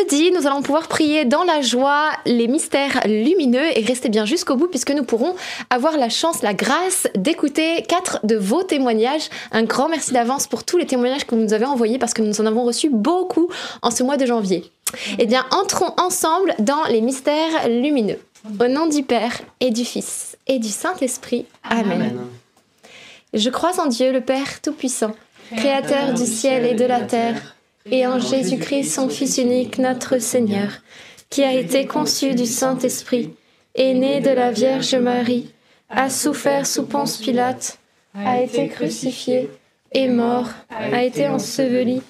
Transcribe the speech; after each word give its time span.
Jeudi, 0.00 0.30
nous 0.30 0.46
allons 0.46 0.62
pouvoir 0.62 0.88
prier 0.88 1.24
dans 1.24 1.44
la 1.44 1.60
joie 1.60 2.10
les 2.24 2.48
mystères 2.48 3.02
lumineux 3.06 3.76
et 3.76 3.84
restez 3.84 4.08
bien 4.08 4.24
jusqu'au 4.24 4.56
bout 4.56 4.68
puisque 4.68 4.92
nous 4.92 5.04
pourrons 5.04 5.34
avoir 5.68 5.98
la 5.98 6.08
chance, 6.08 6.42
la 6.42 6.54
grâce 6.54 7.06
d'écouter 7.16 7.82
quatre 7.86 8.24
de 8.24 8.36
vos 8.36 8.62
témoignages. 8.62 9.28
Un 9.52 9.64
grand 9.64 9.88
merci 9.88 10.12
d'avance 10.12 10.46
pour 10.46 10.64
tous 10.64 10.78
les 10.78 10.86
témoignages 10.86 11.26
que 11.26 11.34
vous 11.34 11.40
nous 11.42 11.52
avez 11.52 11.66
envoyés 11.66 11.98
parce 11.98 12.14
que 12.14 12.22
nous 12.22 12.40
en 12.40 12.46
avons 12.46 12.64
reçu 12.64 12.88
beaucoup 12.88 13.50
en 13.82 13.90
ce 13.90 14.02
mois 14.02 14.16
de 14.16 14.24
janvier. 14.24 14.70
Eh 15.18 15.26
bien, 15.26 15.44
entrons 15.50 15.92
ensemble 15.98 16.54
dans 16.58 16.84
les 16.84 17.02
mystères 17.02 17.68
lumineux. 17.68 18.18
Au 18.58 18.68
nom 18.68 18.86
du 18.86 19.02
Père 19.02 19.40
et 19.60 19.70
du 19.70 19.84
Fils 19.84 20.38
et 20.46 20.58
du 20.58 20.68
Saint-Esprit. 20.68 21.44
Amen. 21.62 22.20
Je 23.34 23.50
crois 23.50 23.78
en 23.78 23.86
Dieu, 23.86 24.12
le 24.12 24.22
Père 24.22 24.62
Tout-Puissant, 24.62 25.12
Créateur 25.56 26.14
du 26.14 26.24
ciel 26.24 26.64
et 26.64 26.74
de 26.74 26.84
la 26.84 27.00
terre 27.00 27.56
et 27.86 28.06
en 28.06 28.18
Jésus-Christ, 28.18 28.94
son 28.94 29.08
Fils 29.08 29.38
unique, 29.38 29.78
notre 29.78 30.18
Seigneur, 30.18 30.70
qui 31.28 31.42
a 31.42 31.54
été 31.54 31.86
conçu 31.86 32.34
du 32.34 32.46
Saint-Esprit, 32.46 33.30
est 33.74 33.94
né 33.94 34.20
de 34.20 34.30
la 34.30 34.50
Vierge 34.50 34.94
Marie, 34.96 35.52
a 35.88 36.10
souffert 36.10 36.66
sous 36.66 36.84
Ponce 36.84 37.18
Pilate, 37.18 37.78
a 38.14 38.40
été 38.40 38.68
crucifié, 38.68 39.48
est 39.92 40.08
mort, 40.08 40.48
a 40.70 41.02
été 41.02 41.28
enseveli, 41.28 42.02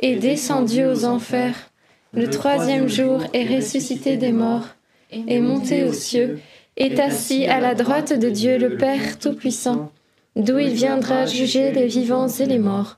et 0.00 0.16
descendu 0.16 0.84
aux 0.84 1.04
enfers. 1.04 1.70
Le 2.12 2.30
troisième 2.30 2.88
jour 2.88 3.22
est 3.32 3.56
ressuscité 3.56 4.16
des 4.16 4.32
morts, 4.32 4.68
est 5.10 5.40
monté 5.40 5.84
aux 5.84 5.92
cieux, 5.92 6.40
est 6.76 7.00
assis 7.00 7.46
à 7.46 7.60
la 7.60 7.74
droite 7.74 8.12
de 8.12 8.30
Dieu 8.30 8.56
le 8.58 8.76
Père 8.76 9.18
Tout-Puissant, 9.18 9.90
d'où 10.36 10.58
il 10.58 10.72
viendra 10.72 11.26
juger 11.26 11.72
les 11.72 11.86
vivants 11.86 12.28
et 12.28 12.46
les 12.46 12.58
morts. 12.58 12.97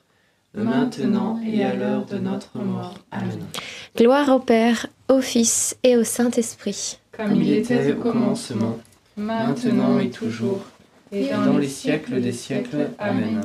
maintenant 0.53 1.39
et 1.45 1.63
à 1.63 1.73
l'heure 1.73 2.05
de 2.05 2.17
notre 2.17 2.57
mort. 2.57 2.95
Amen. 3.11 3.39
Gloire 3.97 4.29
au 4.29 4.39
Père, 4.39 4.87
au 5.09 5.21
Fils 5.21 5.75
et 5.83 5.97
au 5.97 6.03
Saint-Esprit. 6.03 6.99
Comme 7.11 7.35
il 7.35 7.51
était 7.51 7.91
au 7.91 7.95
commencement, 7.95 8.77
maintenant 9.17 9.99
et 9.99 10.09
toujours, 10.09 10.61
et 11.11 11.29
dans 11.29 11.57
les 11.57 11.67
siècles 11.67 12.21
des 12.21 12.31
siècles. 12.31 12.89
Amen. 12.97 13.41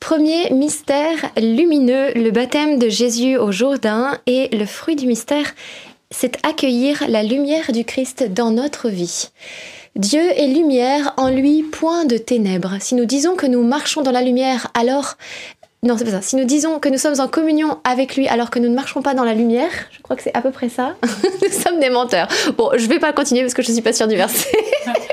Premier 0.00 0.50
mystère 0.50 1.30
lumineux, 1.36 2.12
le 2.14 2.30
baptême 2.30 2.78
de 2.78 2.88
Jésus 2.88 3.36
au 3.36 3.52
Jourdain 3.52 4.18
et 4.26 4.48
le 4.56 4.64
fruit 4.64 4.96
du 4.96 5.06
mystère, 5.06 5.54
c'est 6.10 6.44
accueillir 6.44 7.04
la 7.08 7.22
lumière 7.22 7.70
du 7.72 7.84
Christ 7.84 8.24
dans 8.32 8.50
notre 8.50 8.88
vie. 8.88 9.28
Dieu 9.96 10.20
est 10.20 10.46
lumière, 10.46 11.14
en 11.16 11.28
lui 11.28 11.62
point 11.62 12.04
de 12.04 12.16
ténèbres. 12.16 12.76
Si 12.80 12.94
nous 12.94 13.04
disons 13.04 13.34
que 13.34 13.46
nous 13.46 13.62
marchons 13.62 14.02
dans 14.02 14.12
la 14.12 14.22
lumière, 14.22 14.68
alors 14.74 15.16
non, 15.82 15.96
c'est 15.96 16.04
pas 16.04 16.10
ça. 16.10 16.20
Si 16.20 16.36
nous 16.36 16.44
disons 16.44 16.78
que 16.78 16.90
nous 16.90 16.98
sommes 16.98 17.18
en 17.20 17.28
communion 17.28 17.78
avec 17.84 18.14
lui 18.14 18.28
alors 18.28 18.50
que 18.50 18.58
nous 18.58 18.68
ne 18.68 18.74
marchons 18.74 19.00
pas 19.00 19.14
dans 19.14 19.24
la 19.24 19.32
lumière, 19.32 19.70
je 19.92 20.02
crois 20.02 20.14
que 20.14 20.22
c'est 20.22 20.36
à 20.36 20.42
peu 20.42 20.50
près 20.50 20.68
ça, 20.68 20.94
nous 21.42 21.52
sommes 21.52 21.80
des 21.80 21.88
menteurs. 21.88 22.28
Bon, 22.58 22.70
je 22.76 22.86
vais 22.86 22.98
pas 22.98 23.14
continuer 23.14 23.40
parce 23.40 23.54
que 23.54 23.62
je 23.62 23.72
suis 23.72 23.80
pas 23.80 23.94
sûre 23.94 24.06
du 24.06 24.16
verset. 24.16 24.52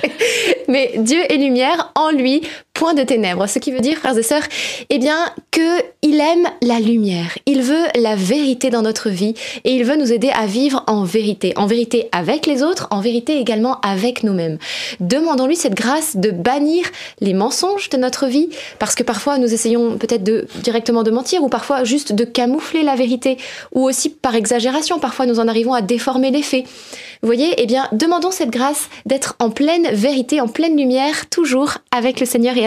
Mais 0.68 0.92
Dieu 0.98 1.20
est 1.32 1.38
lumière, 1.38 1.94
en 1.96 2.12
lui, 2.12 2.42
point 2.78 2.94
de 2.94 3.04
ténèbres. 3.04 3.48
Ce 3.48 3.58
qui 3.60 3.72
veut 3.72 3.80
dire, 3.80 3.98
frères 3.98 4.18
et 4.18 4.24
sœurs, 4.24 4.44
eh 4.90 5.00
bien, 5.00 5.18
qu'il 5.52 6.20
aime 6.22 6.48
la 6.62 6.80
lumière. 6.80 7.36
Il 7.48 7.64
veut 7.64 7.86
la 7.96 8.16
vérité 8.16 8.70
dans 8.70 8.84
notre 8.84 9.10
vie 9.10 9.34
et 9.66 9.72
il 9.72 9.84
veut 9.84 9.96
nous 9.96 10.14
aider 10.14 10.30
à 10.30 10.46
vivre 10.46 10.84
en 10.86 11.04
vérité. 11.04 11.54
En 11.56 11.66
vérité 11.66 12.08
avec 12.12 12.46
les 12.46 12.62
autres, 12.62 12.88
en 12.92 13.02
vérité 13.02 13.40
également 13.40 13.82
avec 13.82 14.24
nous-mêmes. 14.24 14.60
Demandons-lui 15.00 15.56
cette 15.56 15.74
grâce 15.74 16.18
de 16.18 16.30
bannir 16.30 16.86
les 17.20 17.34
mensonges 17.34 17.90
de 17.90 17.98
notre 17.98 18.28
vie 18.28 18.50
parce 18.78 18.94
que 18.94 19.04
parfois 19.04 19.40
nous 19.40 19.52
essayons 19.52 19.98
peut-être 19.98 20.24
de 20.24 20.48
directement 20.62 21.02
de 21.02 21.10
mentir 21.10 21.44
ou 21.44 21.50
parfois 21.50 21.84
juste 21.84 22.14
de 22.14 22.26
camoufler 22.26 22.84
la 22.84 22.96
vérité 22.96 23.38
ou 23.74 23.84
aussi 23.84 24.10
par 24.10 24.36
exagération. 24.36 25.00
Parfois 25.00 25.26
nous 25.26 25.40
en 25.40 25.48
arrivons 25.48 25.74
à 25.74 25.82
déformer 25.82 26.30
les 26.30 26.44
faits. 26.44 26.66
Vous 27.24 27.28
voyez, 27.28 27.56
eh 27.58 27.66
bien, 27.66 27.88
demandons 27.94 28.30
cette 28.30 28.52
grâce 28.52 28.90
d'être 29.08 29.36
en 29.40 29.50
pleine 29.50 29.88
vérité, 29.92 30.40
en 30.40 30.48
pleine 30.48 30.78
lumière, 30.78 31.28
toujours 31.30 31.80
avec 31.90 32.20
le 32.20 32.28
Seigneur 32.28 32.56
et 32.58 32.67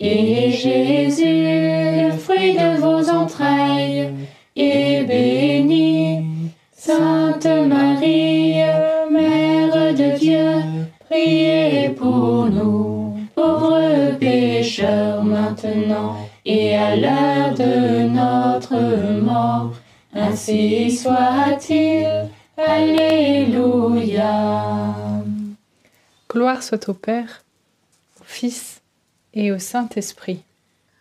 Et 0.00 0.50
Jésus, 0.52 1.24
le 1.24 2.12
fruit 2.12 2.54
de 2.54 2.80
vos 2.80 3.10
entrailles, 3.10 4.10
est 4.54 5.04
béni. 5.04 6.24
Sainte 6.72 7.46
Marie, 7.46 8.62
Mère 9.10 9.94
de 9.94 10.16
Dieu, 10.18 10.48
priez 11.08 11.88
pour 11.90 12.46
nous, 12.46 13.18
pauvres 13.34 14.16
pécheurs 14.18 15.24
maintenant 15.24 16.16
et 16.46 16.76
à 16.76 16.94
l'heure 16.94 17.54
de 17.54 18.08
notre 18.08 19.20
mort. 19.20 19.72
Ainsi 20.14 20.96
soit-il. 20.96 22.28
Alléluia. 22.56 24.24
Gloire 26.28 26.62
soit 26.62 26.88
au 26.88 26.94
Père, 26.94 27.44
au 28.20 28.24
Fils 28.24 28.77
et 29.38 29.52
au 29.52 29.58
Saint-Esprit. 29.58 30.40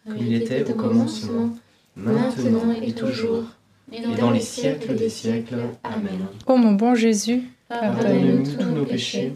Comme 0.06 0.18
il 0.18 0.36
était 0.36 0.70
au 0.70 0.76
commencement, 0.76 1.50
maintenant 1.96 2.72
et 2.82 2.94
toujours, 2.94 3.46
et 3.92 4.16
dans 4.16 4.30
les 4.30 4.40
siècles 4.40 4.96
des 4.96 5.10
siècles. 5.10 5.62
Amen. 5.84 6.28
Ô 6.46 6.56
mon 6.56 6.74
bon 6.74 6.94
Jésus, 6.94 7.44
Pardonnez-nous 7.68 8.44
tous 8.44 8.64
nos 8.64 8.86
péchés, 8.86 9.34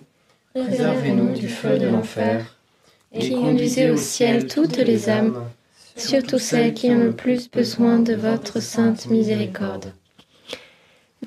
préservez-nous 0.53 1.33
du 1.33 1.47
feu 1.47 1.79
de 1.79 1.87
l'enfer, 1.87 2.57
et 3.11 3.31
conduisez 3.31 3.89
au 3.89 3.97
ciel 3.97 4.45
toutes 4.45 4.77
les 4.77 5.09
âmes, 5.09 5.45
surtout 5.95 6.37
celles 6.37 6.75
qui 6.75 6.91
ont 6.91 6.99
le 6.99 7.11
plus 7.11 7.49
besoin 7.49 7.97
de 7.97 8.13
votre 8.13 8.61
sainte 8.61 9.07
miséricorde. 9.07 9.93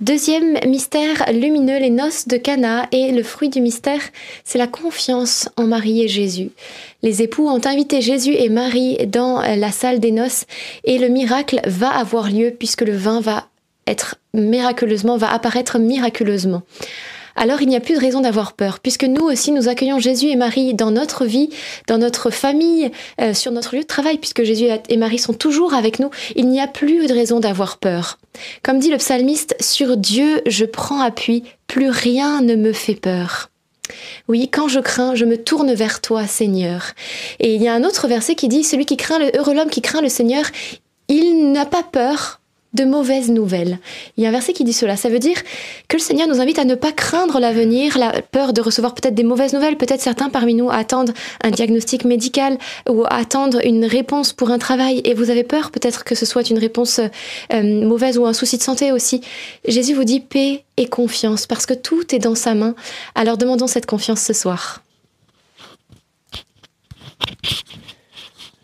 Deuxième 0.01 0.59
mystère 0.67 1.25
lumineux, 1.33 1.79
les 1.79 1.89
noces 1.89 2.27
de 2.27 2.37
Cana 2.37 2.89
et 2.91 3.13
le 3.13 3.23
fruit 3.23 3.49
du 3.49 3.61
mystère, 3.61 4.01
c'est 4.43 4.59
la 4.59 4.67
confiance 4.67 5.49
en 5.57 5.69
Marie 5.69 6.03
et 6.03 6.09
Jésus. 6.09 6.51
Les 7.03 7.23
époux 7.23 7.49
ont 7.49 7.61
invité 7.65 8.01
Jésus 8.01 8.35
et 8.35 8.49
Marie 8.49 8.97
dans 9.07 9.41
la 9.41 9.71
salle 9.71 10.01
des 10.01 10.11
noces 10.11 10.47
et 10.83 10.99
le 10.99 11.09
miracle 11.09 11.61
va 11.67 11.91
avoir 11.91 12.29
lieu 12.29 12.51
puisque 12.51 12.81
le 12.81 12.97
vin 12.97 13.21
va 13.21 13.47
être 13.87 14.17
miraculeusement, 14.35 15.17
va 15.17 15.33
apparaître 15.33 15.79
miraculeusement 15.79 16.63
alors 17.37 17.63
il 17.63 17.69
n'y 17.69 17.77
a 17.77 17.81
plus 17.81 17.95
de 17.95 18.01
raison 18.01 18.21
d'avoir 18.21 18.53
peur, 18.53 18.81
puisque 18.81 19.05
nous 19.05 19.25
aussi 19.25 19.53
nous 19.53 19.69
accueillons 19.69 19.99
Jésus 19.99 20.29
et 20.29 20.37
Marie 20.37 20.75
dans 20.75 20.91
notre 20.91 21.25
vie, 21.25 21.51
dans 21.87 21.99
notre 21.99 22.31
famille, 22.31 22.91
euh, 23.21 23.35
sur 23.35 23.53
notre 23.53 23.75
lieu 23.75 23.83
de 23.83 23.87
travail, 23.87 24.19
puisque 24.19 24.45
Jésus 24.45 24.67
et 24.89 24.97
Marie 24.97 25.19
sont 25.19 25.35
toujours 25.35 25.75
avec 25.75 25.99
nous, 25.99 26.11
il 26.37 26.49
n'y 26.49 26.61
a 26.61 26.67
plus 26.67 27.07
de 27.07 27.13
raison 27.13 27.41
d'avoir 27.41 27.79
peur. 27.79 28.19
Comme 28.63 28.79
dit 28.79 28.91
le 28.91 28.99
psalmiste, 28.99 29.57
sur 29.61 29.97
Dieu 29.97 30.43
je 30.47 30.65
prends 30.65 31.01
appui, 31.01 31.45
plus 31.67 31.91
rien 31.91 32.41
ne 32.41 32.57
me 32.57 32.73
fait 32.73 32.95
peur. 32.95 33.51
Oui, 34.29 34.49
quand 34.51 34.69
je 34.69 34.81
crains, 34.81 35.15
je 35.15 35.25
me 35.25 35.37
tourne 35.37 35.75
vers 35.75 36.01
toi, 36.01 36.27
Seigneur. 36.27 36.93
Et 37.41 37.55
il 37.55 37.63
y 37.63 37.69
a 37.69 37.75
un 37.75 37.85
autre 37.85 38.09
verset 38.09 38.35
qui 38.35 38.49
dit, 38.49 38.65
celui 38.65 38.87
qui 38.87 38.97
craint 38.97 39.19
le 39.19 39.31
heureux 39.37 39.55
l'homme 39.55 39.71
qui 39.71 39.83
craint 39.83 40.01
le 40.01 40.09
Seigneur, 40.09 40.45
il 41.09 41.53
n'a 41.53 41.67
pas 41.67 41.83
peur 41.83 42.41
de 42.75 42.85
mauvaises 42.85 43.31
nouvelles. 43.31 43.79
Il 44.17 44.25
y 44.25 44.27
a 44.27 44.29
un 44.29 44.33
verset 44.33 44.53
qui 44.53 44.65
dit 44.65 44.73
cela. 44.73 44.97
Ça 44.97 45.09
veut 45.09 45.19
dire 45.19 45.43
que 45.89 45.97
le 45.97 46.03
Seigneur 46.03 46.29
nous 46.29 46.41
invite 46.41 46.59
à 46.59 46.65
ne 46.65 46.75
pas 46.75 46.93
craindre 46.93 47.39
l'avenir, 47.39 47.97
la 47.99 48.21
peur 48.21 48.53
de 48.53 48.61
recevoir 48.61 48.95
peut-être 48.95 49.15
des 49.15 49.23
mauvaises 49.23 49.53
nouvelles. 49.53 49.77
Peut-être 49.77 50.01
certains 50.01 50.29
parmi 50.29 50.55
nous 50.55 50.71
attendent 50.71 51.15
un 51.43 51.51
diagnostic 51.51 52.05
médical 52.05 52.59
ou 52.89 53.05
attendent 53.09 53.61
une 53.65 53.85
réponse 53.85 54.33
pour 54.33 54.51
un 54.51 54.59
travail 54.59 55.01
et 55.05 55.15
vous 55.15 55.31
avez 55.31 55.45
peur 55.45 55.71
peut-être 55.71 56.05
que 56.05 56.15
ce 56.15 56.27
soit 56.27 56.51
une 56.51 56.59
réponse 56.59 57.01
euh, 57.53 57.63
mauvaise 57.87 58.19
ou 58.19 58.27
un 58.27 58.33
souci 58.33 58.59
de 58.59 58.63
santé 58.63 58.93
aussi. 58.93 59.21
Jésus 59.67 59.95
vous 59.95 60.05
dit 60.05 60.21
paix 60.21 60.65
et 60.77 60.87
confiance 60.87 61.47
parce 61.47 61.67
que 61.67 61.75
tout 61.75 62.15
est 62.15 62.19
dans 62.19 62.35
sa 62.35 62.55
main. 62.55 62.75
Alors 63.15 63.39
demandons 63.39 63.67
cette 63.69 63.87
confiance 63.87 64.21
ce 64.21 64.33
soir. 64.33 64.83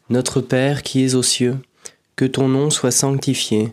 Notre 0.09 0.41
Père 0.41 0.83
qui 0.83 1.05
es 1.05 1.15
aux 1.15 1.23
cieux, 1.23 1.57
que 2.17 2.25
ton 2.25 2.49
nom 2.49 2.71
soit 2.71 2.91
sanctifié 2.91 3.73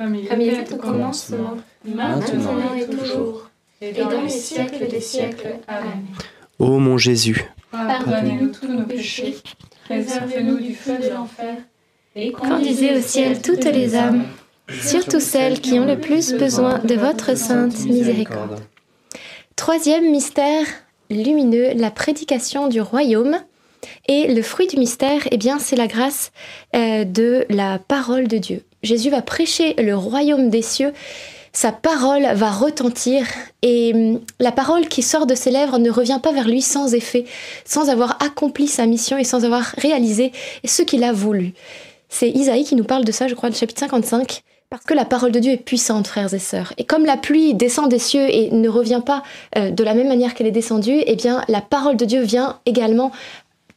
Comme 0.00 0.14
il, 0.14 0.26
Comme 0.26 0.40
il 0.40 0.48
était 0.48 0.62
était 0.62 0.72
au 0.72 0.76
au 0.76 0.80
commencement, 0.80 1.58
maintenant 1.84 2.74
et 2.74 2.86
toujours, 2.86 3.50
et 3.82 3.92
dans 3.92 4.22
les 4.22 4.30
siècles 4.30 4.88
des 4.88 5.00
siècles. 5.00 5.56
Amen. 5.68 6.06
Ô 6.58 6.78
mon 6.78 6.96
Jésus, 6.96 7.44
Pardonnez-nous 7.70 8.48
tous 8.48 8.66
nos 8.66 8.84
péchés, 8.84 9.36
préservez-nous 9.84 10.56
du 10.56 10.74
feu 10.74 10.96
de 10.96 11.10
l'enfer, 11.10 11.54
Et 12.16 12.32
Conduisez 12.32 12.96
au 12.96 13.02
ciel 13.02 13.42
toutes 13.42 13.66
les 13.66 13.94
âmes, 13.94 14.24
surtout 14.70 15.20
celles 15.20 15.60
qui 15.60 15.78
ont 15.78 15.84
le 15.84 16.00
plus 16.00 16.32
besoin 16.32 16.78
de 16.78 16.94
votre 16.94 17.36
sainte 17.36 17.84
miséricorde. 17.84 18.58
Troisième 19.54 20.10
mystère 20.10 20.64
lumineux, 21.10 21.74
la 21.74 21.90
prédication 21.90 22.68
du 22.68 22.80
royaume. 22.80 23.36
Et 24.08 24.34
le 24.34 24.42
fruit 24.42 24.66
du 24.66 24.76
mystère, 24.78 25.22
eh 25.30 25.36
bien, 25.36 25.58
c'est 25.58 25.76
la 25.76 25.86
grâce 25.86 26.32
euh, 26.74 27.04
de 27.04 27.46
la 27.48 27.78
parole 27.78 28.28
de 28.28 28.36
Dieu. 28.36 28.62
Jésus 28.82 29.10
va 29.10 29.22
prêcher 29.22 29.74
le 29.74 29.96
royaume 29.96 30.50
des 30.50 30.62
cieux. 30.62 30.92
Sa 31.52 31.72
parole 31.72 32.26
va 32.34 32.50
retentir 32.50 33.26
et 33.62 33.92
hum, 33.92 34.20
la 34.38 34.52
parole 34.52 34.86
qui 34.86 35.02
sort 35.02 35.26
de 35.26 35.34
ses 35.34 35.50
lèvres 35.50 35.78
ne 35.78 35.90
revient 35.90 36.20
pas 36.22 36.32
vers 36.32 36.48
lui 36.48 36.62
sans 36.62 36.94
effet, 36.94 37.24
sans 37.64 37.90
avoir 37.90 38.22
accompli 38.22 38.68
sa 38.68 38.86
mission 38.86 39.18
et 39.18 39.24
sans 39.24 39.44
avoir 39.44 39.74
réalisé 39.78 40.32
ce 40.64 40.82
qu'il 40.82 41.02
a 41.02 41.12
voulu. 41.12 41.52
C'est 42.08 42.28
Isaïe 42.28 42.64
qui 42.64 42.76
nous 42.76 42.84
parle 42.84 43.04
de 43.04 43.12
ça, 43.12 43.28
je 43.28 43.34
crois, 43.34 43.48
le 43.48 43.54
chapitre 43.54 43.80
55. 43.80 44.42
Parce 44.70 44.84
que 44.84 44.94
la 44.94 45.04
parole 45.04 45.32
de 45.32 45.40
Dieu 45.40 45.52
est 45.52 45.56
puissante, 45.56 46.06
frères 46.06 46.32
et 46.32 46.38
sœurs. 46.38 46.72
Et 46.78 46.84
comme 46.84 47.04
la 47.04 47.16
pluie 47.16 47.54
descend 47.54 47.88
des 47.88 47.98
cieux 47.98 48.26
et 48.32 48.52
ne 48.52 48.68
revient 48.68 49.02
pas 49.04 49.24
euh, 49.58 49.72
de 49.72 49.82
la 49.82 49.94
même 49.94 50.06
manière 50.06 50.32
qu'elle 50.32 50.46
est 50.46 50.52
descendue, 50.52 51.02
eh 51.04 51.16
bien, 51.16 51.42
la 51.48 51.60
parole 51.60 51.96
de 51.96 52.04
Dieu 52.04 52.20
vient 52.22 52.60
également 52.66 53.10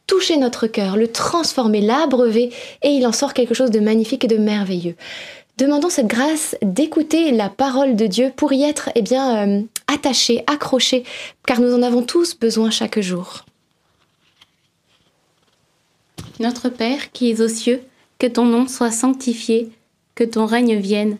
toucher 0.06 0.36
notre 0.36 0.66
cœur, 0.66 0.96
le 0.96 1.08
transformer, 1.08 1.80
l'abreuver, 1.80 2.52
et 2.82 2.88
il 2.88 3.06
en 3.06 3.12
sort 3.12 3.34
quelque 3.34 3.54
chose 3.54 3.70
de 3.70 3.80
magnifique 3.80 4.24
et 4.24 4.28
de 4.28 4.36
merveilleux. 4.36 4.96
Demandons 5.56 5.88
cette 5.88 6.08
grâce 6.08 6.56
d'écouter 6.62 7.30
la 7.30 7.48
parole 7.48 7.94
de 7.94 8.06
Dieu 8.06 8.32
pour 8.34 8.52
y 8.52 8.64
être 8.64 8.90
eh 8.96 9.02
bien, 9.02 9.48
euh, 9.48 9.62
attachés, 9.86 10.42
accrochés, 10.48 11.04
car 11.46 11.60
nous 11.60 11.72
en 11.72 11.82
avons 11.82 12.02
tous 12.02 12.36
besoin 12.36 12.70
chaque 12.70 12.98
jour. 12.98 13.44
Notre 16.40 16.68
Père 16.68 17.12
qui 17.12 17.30
es 17.30 17.40
aux 17.40 17.48
cieux, 17.48 17.80
que 18.18 18.26
ton 18.26 18.44
nom 18.44 18.66
soit 18.66 18.90
sanctifié, 18.90 19.70
que 20.16 20.24
ton 20.24 20.46
règne 20.46 20.76
vienne, 20.76 21.18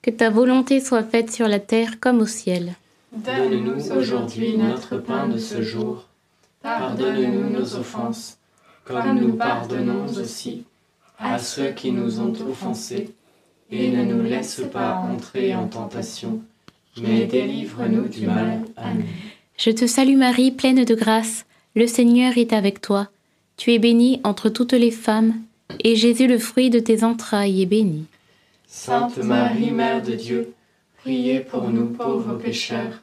que 0.00 0.10
ta 0.10 0.30
volonté 0.30 0.80
soit 0.80 1.02
faite 1.02 1.30
sur 1.30 1.48
la 1.48 1.60
terre 1.60 2.00
comme 2.00 2.20
au 2.20 2.26
ciel. 2.26 2.74
Donne-nous 3.12 3.92
aujourd'hui 3.92 4.56
notre 4.56 4.96
pain 4.96 5.28
de 5.28 5.38
ce 5.38 5.60
jour. 5.60 6.08
Pardonne-nous 6.64 7.50
nos 7.50 7.76
offenses, 7.76 8.38
comme 8.86 9.20
nous 9.20 9.34
pardonnons 9.34 10.06
aussi 10.06 10.64
à 11.18 11.38
ceux 11.38 11.72
qui 11.72 11.92
nous 11.92 12.20
ont 12.20 12.32
offensés, 12.48 13.10
et 13.70 13.90
ne 13.90 14.02
nous 14.02 14.22
laisse 14.22 14.62
pas 14.72 14.94
entrer 14.94 15.54
en 15.54 15.68
tentation, 15.68 16.40
mais 17.02 17.26
délivre-nous 17.26 18.08
du 18.08 18.26
mal. 18.26 18.62
Amen. 18.78 19.04
Je 19.58 19.72
te 19.72 19.86
salue 19.86 20.16
Marie, 20.16 20.52
pleine 20.52 20.86
de 20.86 20.94
grâce, 20.94 21.44
le 21.76 21.86
Seigneur 21.86 22.38
est 22.38 22.54
avec 22.54 22.80
toi. 22.80 23.08
Tu 23.58 23.74
es 23.74 23.78
bénie 23.78 24.22
entre 24.24 24.48
toutes 24.48 24.72
les 24.72 24.90
femmes, 24.90 25.34
et 25.80 25.96
Jésus, 25.96 26.26
le 26.26 26.38
fruit 26.38 26.70
de 26.70 26.78
tes 26.78 27.04
entrailles, 27.04 27.60
est 27.60 27.66
béni. 27.66 28.06
Sainte 28.66 29.18
Marie, 29.18 29.70
Mère 29.70 30.00
de 30.00 30.14
Dieu, 30.14 30.54
priez 31.02 31.40
pour 31.40 31.68
nous 31.68 31.88
pauvres 31.88 32.36
pécheurs, 32.36 33.02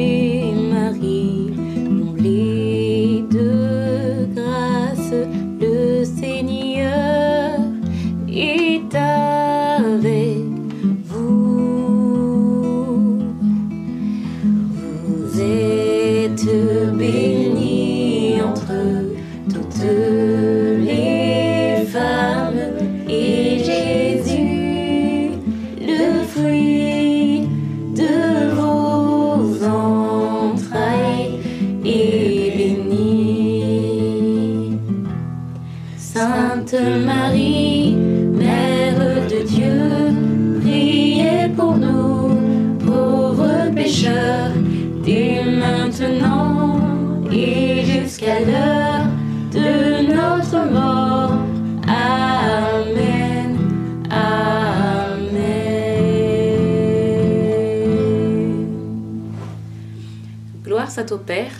Gloire 60.81 60.91
soit 60.91 61.11
au 61.11 61.19
Père, 61.19 61.51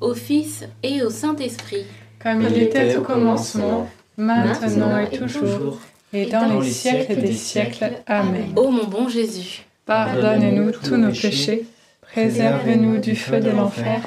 au 0.00 0.14
Fils 0.14 0.64
et 0.84 1.02
au 1.02 1.10
Saint-Esprit. 1.10 1.86
Comme 2.22 2.42
il 2.42 2.62
était 2.62 2.94
au 2.94 3.00
commencement, 3.00 3.90
maintenant 4.16 4.96
et 4.98 5.18
toujours, 5.18 5.80
et 6.12 6.26
dans 6.26 6.60
les 6.60 6.70
siècles 6.70 7.16
des 7.16 7.32
siècles. 7.32 7.94
Amen. 8.06 8.52
Ô 8.54 8.70
mon 8.70 8.84
bon 8.84 9.08
Jésus, 9.08 9.64
Pardonne-nous 9.86 10.70
tous 10.70 10.96
nos 10.96 11.10
péchés, 11.10 11.66
préserve-nous 12.02 12.98
du 12.98 13.16
feu 13.16 13.40
de 13.40 13.50
l'enfer, 13.50 14.02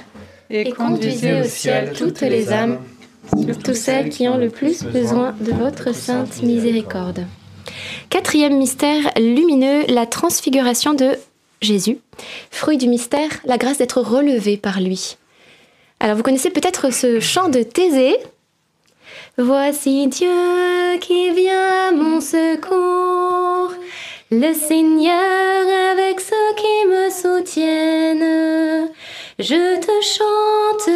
et 0.49 0.69
conduisez 0.71 1.41
au 1.41 1.43
ciel 1.43 1.91
toutes 1.91 2.21
les 2.21 2.54
âmes, 2.54 2.78
surtout 3.45 3.73
celles 3.73 4.08
qui 4.08 4.30
ont 4.30 4.38
le 4.38 4.49
plus 4.49 4.86
besoin 4.86 5.36
de 5.41 5.52
votre 5.52 5.93
sainte 5.93 6.41
miséricorde. 6.41 7.26
Quatrième 8.10 8.58
mystère 8.58 9.12
lumineux, 9.17 9.84
la 9.89 10.06
transfiguration 10.06 10.93
de 10.93 11.17
Jésus. 11.63 11.99
Fruit 12.52 12.78
du 12.78 12.88
mystère, 12.88 13.30
la 13.45 13.58
grâce 13.58 13.78
d'être 13.78 14.02
relevé 14.02 14.58
par 14.58 14.80
lui. 14.80 15.17
Alors 15.99 16.17
vous 16.17 16.23
connaissez 16.23 16.49
peut-être 16.49 16.93
ce 16.93 17.19
chant 17.19 17.49
de 17.49 17.63
Thésée. 17.63 18.17
Voici 19.38 20.08
Dieu 20.08 20.97
qui 21.02 21.32
vient 21.32 21.89
à 21.89 21.91
mon 21.91 22.21
secours, 22.21 23.73
le 24.32 24.54
Seigneur 24.54 25.91
avec 25.91 26.19
ceux 26.19 26.56
qui 26.56 26.88
me 26.88 27.10
soutiennent. 27.10 28.89
Je 29.39 29.80
te 29.80 30.06
chante, 30.06 30.89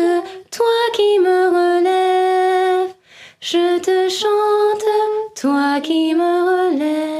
toi 0.51 0.65
qui 0.93 1.19
me 1.19 1.49
relèves. 1.49 2.93
Je 3.39 3.79
te 3.79 4.09
chante, 4.09 4.83
toi 5.35 5.79
qui 5.81 6.13
me 6.13 6.73
relèves. 6.73 7.16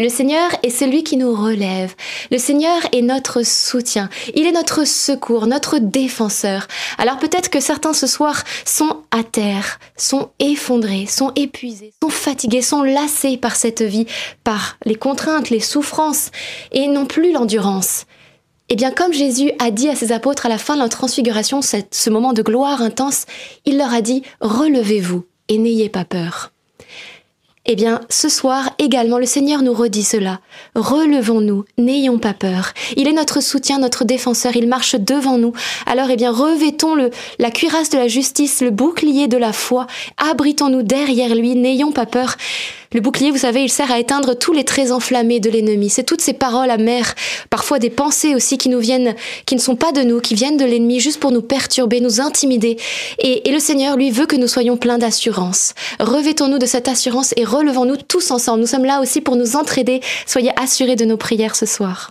Le 0.00 0.08
Seigneur 0.08 0.48
est 0.62 0.70
celui 0.70 1.04
qui 1.04 1.18
nous 1.18 1.34
relève. 1.34 1.94
Le 2.30 2.38
Seigneur 2.38 2.80
est 2.90 3.02
notre 3.02 3.44
soutien. 3.44 4.08
Il 4.34 4.46
est 4.46 4.52
notre 4.52 4.86
secours, 4.86 5.46
notre 5.46 5.78
défenseur. 5.78 6.68
Alors 6.96 7.18
peut-être 7.18 7.50
que 7.50 7.60
certains 7.60 7.92
ce 7.92 8.06
soir 8.06 8.42
sont 8.64 9.02
à 9.10 9.22
terre, 9.22 9.78
sont 9.98 10.30
effondrés, 10.38 11.04
sont 11.04 11.32
épuisés, 11.36 11.92
sont 12.02 12.08
fatigués, 12.08 12.62
sont 12.62 12.82
lassés 12.82 13.36
par 13.36 13.56
cette 13.56 13.82
vie, 13.82 14.06
par 14.42 14.78
les 14.86 14.94
contraintes, 14.94 15.50
les 15.50 15.60
souffrances, 15.60 16.30
et 16.72 16.88
n'ont 16.88 17.04
plus 17.04 17.32
l'endurance. 17.32 18.06
Eh 18.70 18.76
bien, 18.76 18.92
comme 18.92 19.12
Jésus 19.12 19.52
a 19.58 19.70
dit 19.70 19.90
à 19.90 19.96
ses 19.96 20.12
apôtres 20.12 20.46
à 20.46 20.48
la 20.48 20.56
fin 20.56 20.76
de 20.76 20.80
la 20.80 20.88
transfiguration, 20.88 21.60
ce 21.60 22.08
moment 22.08 22.32
de 22.32 22.40
gloire 22.40 22.80
intense, 22.80 23.26
il 23.66 23.76
leur 23.76 23.92
a 23.92 24.00
dit, 24.00 24.22
relevez-vous 24.40 25.26
et 25.48 25.58
n'ayez 25.58 25.90
pas 25.90 26.06
peur. 26.06 26.52
Eh 27.66 27.76
bien, 27.76 28.00
ce 28.08 28.30
soir 28.30 28.70
également, 28.78 29.18
le 29.18 29.26
Seigneur 29.26 29.60
nous 29.62 29.74
redit 29.74 30.02
cela. 30.02 30.40
Relevons-nous, 30.74 31.66
n'ayons 31.76 32.18
pas 32.18 32.32
peur. 32.32 32.72
Il 32.96 33.06
est 33.06 33.12
notre 33.12 33.42
soutien, 33.42 33.78
notre 33.78 34.04
défenseur, 34.04 34.56
il 34.56 34.66
marche 34.66 34.94
devant 34.94 35.36
nous. 35.36 35.52
Alors, 35.84 36.08
eh 36.08 36.16
bien, 36.16 36.32
revêtons 36.32 36.94
la 37.38 37.50
cuirasse 37.50 37.90
de 37.90 37.98
la 37.98 38.08
justice, 38.08 38.62
le 38.62 38.70
bouclier 38.70 39.28
de 39.28 39.36
la 39.36 39.52
foi, 39.52 39.86
abritons-nous 40.16 40.82
derrière 40.82 41.34
lui, 41.34 41.54
n'ayons 41.54 41.92
pas 41.92 42.06
peur. 42.06 42.36
Le 42.92 43.00
bouclier, 43.00 43.30
vous 43.30 43.38
savez, 43.38 43.62
il 43.62 43.70
sert 43.70 43.92
à 43.92 44.00
éteindre 44.00 44.34
tous 44.34 44.52
les 44.52 44.64
traits 44.64 44.90
enflammés 44.90 45.38
de 45.38 45.48
l'ennemi. 45.48 45.88
C'est 45.88 46.02
toutes 46.02 46.20
ces 46.20 46.32
paroles 46.32 46.70
amères, 46.70 47.14
parfois 47.48 47.78
des 47.78 47.88
pensées 47.88 48.34
aussi 48.34 48.58
qui 48.58 48.68
nous 48.68 48.80
viennent, 48.80 49.14
qui 49.46 49.54
ne 49.54 49.60
sont 49.60 49.76
pas 49.76 49.92
de 49.92 50.02
nous, 50.02 50.20
qui 50.20 50.34
viennent 50.34 50.56
de 50.56 50.64
l'ennemi 50.64 50.98
juste 50.98 51.20
pour 51.20 51.30
nous 51.30 51.40
perturber, 51.40 52.00
nous 52.00 52.20
intimider. 52.20 52.78
Et, 53.20 53.48
et 53.48 53.52
le 53.52 53.60
Seigneur, 53.60 53.96
lui, 53.96 54.10
veut 54.10 54.26
que 54.26 54.34
nous 54.34 54.48
soyons 54.48 54.76
pleins 54.76 54.98
d'assurance. 54.98 55.74
Revêtons-nous 56.00 56.58
de 56.58 56.66
cette 56.66 56.88
assurance 56.88 57.32
et 57.36 57.44
relevons-nous 57.44 57.96
tous 57.96 58.32
ensemble. 58.32 58.60
Nous 58.60 58.66
sommes 58.66 58.84
là 58.84 59.00
aussi 59.00 59.20
pour 59.20 59.36
nous 59.36 59.54
entraider. 59.54 60.00
Soyez 60.26 60.50
assurés 60.60 60.96
de 60.96 61.04
nos 61.04 61.16
prières 61.16 61.54
ce 61.54 61.66
soir. 61.66 62.10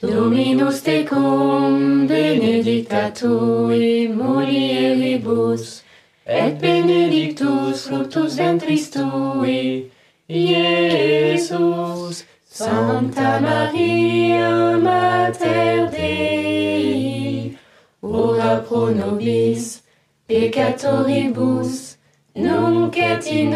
Dominus 0.00 0.80
tecum, 0.82 2.06
benedicta 2.06 3.10
tui 3.12 4.06
mulieribus, 4.06 5.82
et 6.24 6.60
benedictus 6.60 7.88
fructus 7.88 8.36
ventris 8.36 8.90
tui, 8.90 9.90
Iesus. 10.30 12.24
Santa 12.58 13.40
Maria, 13.40 14.78
Mater 14.78 15.90
Dei, 15.90 17.56
ora 18.02 18.60
pro 18.66 18.90
nobis 18.90 19.82
peccatoribus, 20.28 21.96
nunc 22.36 22.96
et 22.96 23.26
in 23.26 23.50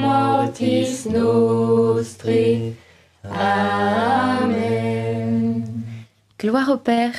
mortis 0.00 1.06
nostri. 1.06 2.76
Amen. 3.24 4.91
Gloire 6.42 6.70
au 6.70 6.76
Père, 6.76 7.14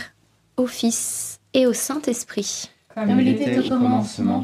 au 0.57 0.67
Fils 0.67 1.39
et 1.53 1.65
au 1.65 1.71
Saint-Esprit. 1.71 2.69
Comme 2.93 3.21
il 3.21 3.29
était 3.29 3.57
au 3.57 3.69
commencement, 3.69 4.43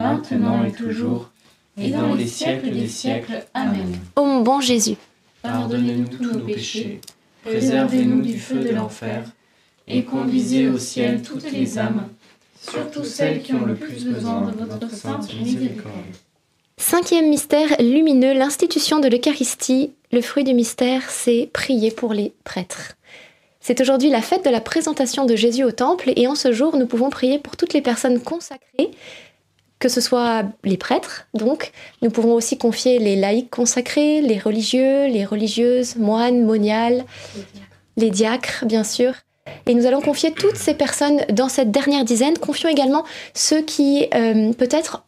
maintenant 0.00 0.64
et 0.64 0.72
toujours, 0.72 1.30
et 1.76 1.90
dans 1.90 2.14
les 2.14 2.26
siècles 2.26 2.70
des 2.70 2.88
siècles. 2.88 3.44
Amen. 3.52 3.94
Ô 4.16 4.24
mon 4.24 4.40
bon 4.40 4.62
Jésus, 4.62 4.96
Pardonnez-nous 5.42 6.08
tous 6.08 6.32
nos 6.32 6.38
péchés, 6.38 7.02
préservez-nous 7.44 8.22
du 8.22 8.38
feu 8.38 8.60
de 8.60 8.70
l'enfer, 8.70 9.22
et 9.86 10.02
conduisez 10.02 10.66
au 10.66 10.78
ciel 10.78 11.20
toutes 11.20 11.52
les 11.52 11.78
âmes, 11.78 12.08
surtout 12.58 13.04
celles 13.04 13.42
qui 13.42 13.52
ont 13.52 13.66
le 13.66 13.74
plus 13.74 14.02
besoin 14.02 14.50
de 14.50 14.64
votre 14.64 14.90
sainte 14.90 15.30
miséricorde. 15.38 15.92
Cinquième 16.78 17.28
mystère 17.28 17.68
lumineux, 17.80 18.32
l'institution 18.32 18.98
de 18.98 19.08
l'Eucharistie. 19.08 19.92
Le 20.10 20.22
fruit 20.22 20.44
du 20.44 20.54
mystère, 20.54 21.10
c'est 21.10 21.50
prier 21.52 21.90
pour 21.90 22.14
les 22.14 22.32
prêtres. 22.44 22.95
C'est 23.66 23.80
aujourd'hui 23.80 24.10
la 24.10 24.22
fête 24.22 24.44
de 24.44 24.50
la 24.50 24.60
présentation 24.60 25.24
de 25.24 25.34
Jésus 25.34 25.64
au 25.64 25.72
Temple 25.72 26.12
et 26.14 26.28
en 26.28 26.36
ce 26.36 26.52
jour, 26.52 26.76
nous 26.76 26.86
pouvons 26.86 27.10
prier 27.10 27.40
pour 27.40 27.56
toutes 27.56 27.72
les 27.72 27.82
personnes 27.82 28.20
consacrées, 28.20 28.92
que 29.80 29.88
ce 29.88 30.00
soit 30.00 30.44
les 30.62 30.76
prêtres, 30.76 31.26
donc 31.34 31.72
nous 32.00 32.10
pouvons 32.10 32.34
aussi 32.34 32.58
confier 32.58 33.00
les 33.00 33.16
laïcs 33.16 33.50
consacrés, 33.50 34.20
les 34.20 34.38
religieux, 34.38 35.08
les 35.08 35.24
religieuses, 35.24 35.96
moines, 35.96 36.44
moniales, 36.44 37.04
les 37.96 38.10
diacres, 38.10 38.64
bien 38.66 38.84
sûr. 38.84 39.14
Et 39.66 39.74
nous 39.74 39.86
allons 39.86 40.00
confier 40.00 40.30
toutes 40.30 40.54
ces 40.54 40.74
personnes 40.74 41.22
dans 41.32 41.48
cette 41.48 41.72
dernière 41.72 42.04
dizaine. 42.04 42.38
Confions 42.38 42.68
également 42.68 43.02
ceux 43.34 43.62
qui 43.62 44.06
euh, 44.14 44.52
peut-être 44.52 45.02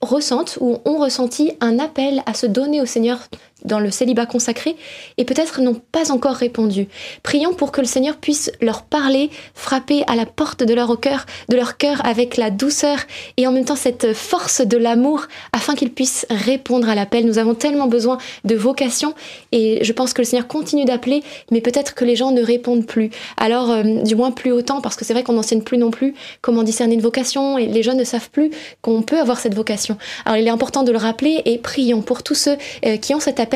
ressentent 0.00 0.58
ou 0.60 0.78
ont 0.84 0.98
ressenti 0.98 1.54
un 1.60 1.80
appel 1.80 2.22
à 2.26 2.34
se 2.34 2.46
donner 2.46 2.80
au 2.80 2.86
Seigneur 2.86 3.18
dans 3.66 3.80
le 3.80 3.90
célibat 3.90 4.26
consacré 4.26 4.76
et 5.18 5.24
peut-être 5.24 5.60
n'ont 5.60 5.80
pas 5.92 6.10
encore 6.10 6.34
répondu. 6.34 6.88
Prions 7.22 7.54
pour 7.54 7.72
que 7.72 7.80
le 7.80 7.86
Seigneur 7.86 8.16
puisse 8.16 8.50
leur 8.60 8.82
parler, 8.82 9.30
frapper 9.54 10.04
à 10.06 10.16
la 10.16 10.26
porte 10.26 10.62
de 10.62 10.74
leur 10.74 10.98
cœur, 11.00 11.26
de 11.48 11.56
leur 11.56 11.76
cœur 11.76 12.04
avec 12.04 12.36
la 12.36 12.50
douceur 12.50 12.98
et 13.36 13.46
en 13.46 13.52
même 13.52 13.64
temps 13.64 13.76
cette 13.76 14.12
force 14.14 14.60
de 14.60 14.76
l'amour 14.76 15.26
afin 15.52 15.74
qu'ils 15.74 15.92
puissent 15.92 16.26
répondre 16.30 16.88
à 16.88 16.94
l'appel. 16.94 17.26
Nous 17.26 17.38
avons 17.38 17.54
tellement 17.54 17.86
besoin 17.86 18.18
de 18.44 18.54
vocation 18.54 19.14
et 19.52 19.82
je 19.82 19.92
pense 19.92 20.12
que 20.12 20.22
le 20.22 20.26
Seigneur 20.26 20.46
continue 20.46 20.84
d'appeler, 20.84 21.22
mais 21.50 21.60
peut-être 21.60 21.94
que 21.94 22.04
les 22.04 22.16
gens 22.16 22.30
ne 22.30 22.42
répondent 22.42 22.86
plus. 22.86 23.10
Alors, 23.36 23.70
euh, 23.70 23.82
du 24.02 24.14
moins 24.14 24.30
plus 24.30 24.52
autant, 24.52 24.80
parce 24.80 24.96
que 24.96 25.04
c'est 25.04 25.12
vrai 25.12 25.22
qu'on 25.22 25.34
n'enseigne 25.34 25.62
plus 25.62 25.78
non 25.78 25.90
plus 25.90 26.14
comment 26.40 26.62
discerner 26.62 26.94
une 26.94 27.00
vocation 27.00 27.58
et 27.58 27.66
les 27.66 27.82
jeunes 27.82 27.98
ne 27.98 28.04
savent 28.04 28.30
plus 28.30 28.50
qu'on 28.82 29.02
peut 29.02 29.18
avoir 29.18 29.38
cette 29.38 29.54
vocation. 29.54 29.96
Alors, 30.24 30.38
il 30.38 30.46
est 30.46 30.50
important 30.50 30.82
de 30.82 30.92
le 30.92 30.98
rappeler 30.98 31.42
et 31.44 31.58
prions 31.58 32.02
pour 32.02 32.22
tous 32.22 32.34
ceux 32.34 32.56
euh, 32.84 32.96
qui 32.96 33.14
ont 33.14 33.20
cet 33.20 33.40
appel 33.40 33.55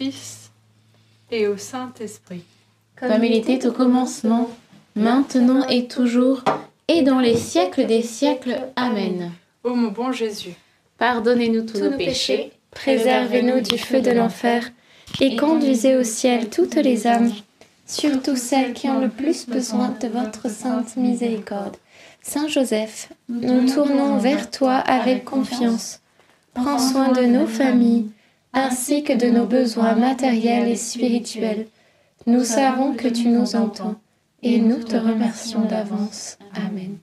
Fils 0.00 0.50
et 1.30 1.46
au 1.46 1.58
Saint-Esprit. 1.58 2.42
Comme 2.98 3.22
il 3.22 3.34
était 3.34 3.66
au 3.66 3.72
commencement, 3.72 4.48
maintenant 4.96 5.68
et 5.68 5.88
toujours, 5.88 6.42
et 6.88 7.02
dans 7.02 7.18
les 7.20 7.36
siècles 7.36 7.84
des 7.84 8.00
siècles. 8.00 8.60
Amen. 8.76 9.30
Ô 9.62 9.74
mon 9.74 9.90
bon 9.90 10.10
Jésus, 10.10 10.54
Pardonnez-nous 10.96 11.66
tous, 11.66 11.74
Tous 11.74 11.84
nos 11.84 11.90
nos 11.90 11.96
péchés, 11.98 12.36
péchés, 12.36 12.52
préservez-nous 12.70 13.60
du 13.60 13.76
feu 13.76 14.00
de 14.00 14.12
l'enfer, 14.12 14.70
et 15.20 15.36
conduisez 15.36 15.96
au 15.96 16.02
ciel 16.02 16.48
toutes 16.48 16.76
les 16.76 17.06
âmes, 17.06 17.32
surtout 17.84 18.36
celles 18.36 18.72
qui 18.72 18.88
ont 18.88 19.00
le 19.00 19.10
plus 19.10 19.46
besoin 19.46 19.94
de 20.00 20.08
votre 20.08 20.48
sainte 20.48 20.96
miséricorde. 20.96 21.76
Saint 22.22 22.48
Joseph, 22.48 23.10
nous 23.28 23.70
tournons 23.70 24.16
vers 24.16 24.50
toi 24.50 24.76
avec 24.76 25.26
confiance. 25.26 26.00
Prends 26.54 26.78
soin 26.78 27.12
de 27.12 27.22
nos 27.22 27.46
familles, 27.46 28.08
ainsi 28.52 29.02
que 29.04 29.12
de 29.12 29.26
nos 29.30 29.46
besoins 29.46 29.94
matériels 29.94 30.68
et 30.68 30.76
spirituels. 30.76 31.66
Nous 32.26 32.44
savons 32.44 32.94
que 32.94 33.08
tu 33.08 33.28
nous 33.28 33.56
entends, 33.56 33.96
et 34.42 34.58
nous 34.58 34.82
te 34.82 34.96
remercions 34.96 35.64
d'avance. 35.64 36.38
Amen. 36.54 36.98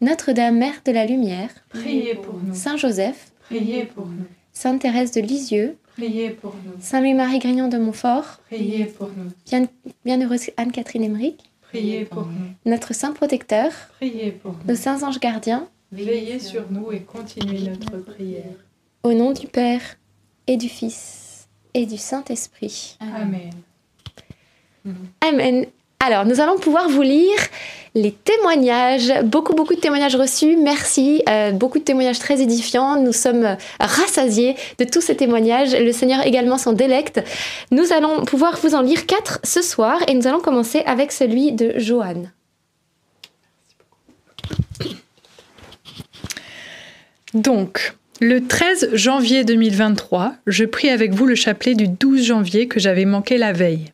Notre-Dame, 0.00 0.58
Mère 0.58 0.80
de 0.84 0.92
la 0.92 1.06
Lumière, 1.06 1.50
priez 1.70 2.14
pour 2.14 2.34
nous. 2.42 2.54
Saint 2.54 2.76
Joseph, 2.76 3.32
Priez 3.46 3.84
pour 3.86 4.06
nous. 4.06 4.26
Sainte 4.52 4.82
Thérèse 4.82 5.10
de 5.12 5.20
Lisieux, 5.20 5.76
Priez 5.96 6.30
pour 6.30 6.54
nous. 6.64 6.72
Saint 6.80 7.00
Louis-Marie 7.00 7.38
Grignon 7.40 7.68
de 7.68 7.78
Montfort, 7.78 8.38
Priez 8.46 8.84
pour 8.84 9.08
nous. 9.16 9.30
bien, 9.46 9.66
bienheureuse 10.04 10.50
Anne-Catherine 10.56 11.02
Emmerich, 11.04 11.40
Priez 11.62 12.04
pour 12.04 12.26
nous. 12.26 12.54
notre 12.64 12.94
Saint 12.94 13.12
Protecteur, 13.12 13.72
Priez 13.96 14.30
pour 14.32 14.52
nos 14.52 14.72
nous. 14.72 14.76
saints 14.76 15.02
anges 15.02 15.18
gardiens, 15.20 15.66
Veillez 15.90 16.38
sur 16.38 16.70
nous 16.70 16.92
et 16.92 17.00
continuez 17.00 17.60
notre 17.70 17.96
prière. 18.04 18.44
au 19.02 19.12
nom 19.14 19.32
du 19.32 19.46
Père 19.48 19.97
et 20.48 20.56
du 20.56 20.68
Fils 20.68 21.46
et 21.74 21.86
du 21.86 21.96
Saint-Esprit. 21.96 22.96
Amen. 23.00 23.50
Amen. 25.20 25.66
Alors, 26.00 26.24
nous 26.24 26.40
allons 26.40 26.58
pouvoir 26.58 26.88
vous 26.88 27.02
lire 27.02 27.38
les 27.94 28.12
témoignages, 28.12 29.12
beaucoup, 29.24 29.54
beaucoup 29.54 29.74
de 29.74 29.80
témoignages 29.80 30.16
reçus. 30.16 30.56
Merci, 30.56 31.22
euh, 31.28 31.50
beaucoup 31.50 31.78
de 31.78 31.84
témoignages 31.84 32.18
très 32.18 32.40
édifiants. 32.40 33.00
Nous 33.00 33.12
sommes 33.12 33.56
rassasiés 33.80 34.56
de 34.78 34.84
tous 34.84 35.00
ces 35.00 35.16
témoignages. 35.16 35.74
Le 35.74 35.92
Seigneur 35.92 36.24
également 36.26 36.56
s'en 36.56 36.72
délecte. 36.72 37.20
Nous 37.70 37.92
allons 37.92 38.24
pouvoir 38.24 38.58
vous 38.62 38.74
en 38.74 38.82
lire 38.82 39.06
quatre 39.06 39.40
ce 39.42 39.60
soir 39.60 40.00
et 40.06 40.14
nous 40.14 40.26
allons 40.26 40.40
commencer 40.40 40.82
avec 40.86 41.12
celui 41.12 41.52
de 41.52 41.74
Joanne. 41.76 42.32
Donc, 47.34 47.97
Le 48.20 48.44
13 48.44 48.90
janvier 48.94 49.44
2023, 49.44 50.34
je 50.48 50.64
prie 50.64 50.88
avec 50.88 51.14
vous 51.14 51.24
le 51.24 51.36
chapelet 51.36 51.76
du 51.76 51.86
12 51.86 52.24
janvier 52.24 52.66
que 52.66 52.80
j'avais 52.80 53.04
manqué 53.04 53.38
la 53.38 53.52
veille. 53.52 53.92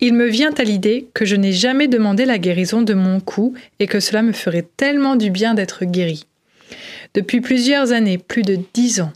Il 0.00 0.12
me 0.12 0.26
vient 0.26 0.52
à 0.58 0.64
l'idée 0.64 1.08
que 1.14 1.24
je 1.24 1.34
n'ai 1.34 1.52
jamais 1.52 1.88
demandé 1.88 2.26
la 2.26 2.36
guérison 2.36 2.82
de 2.82 2.92
mon 2.92 3.20
cou 3.20 3.54
et 3.78 3.86
que 3.86 4.00
cela 4.00 4.20
me 4.20 4.32
ferait 4.32 4.66
tellement 4.76 5.16
du 5.16 5.30
bien 5.30 5.54
d'être 5.54 5.86
guéri. 5.86 6.26
Depuis 7.14 7.40
plusieurs 7.40 7.92
années, 7.92 8.18
plus 8.18 8.42
de 8.42 8.58
dix 8.74 9.00
ans, 9.00 9.14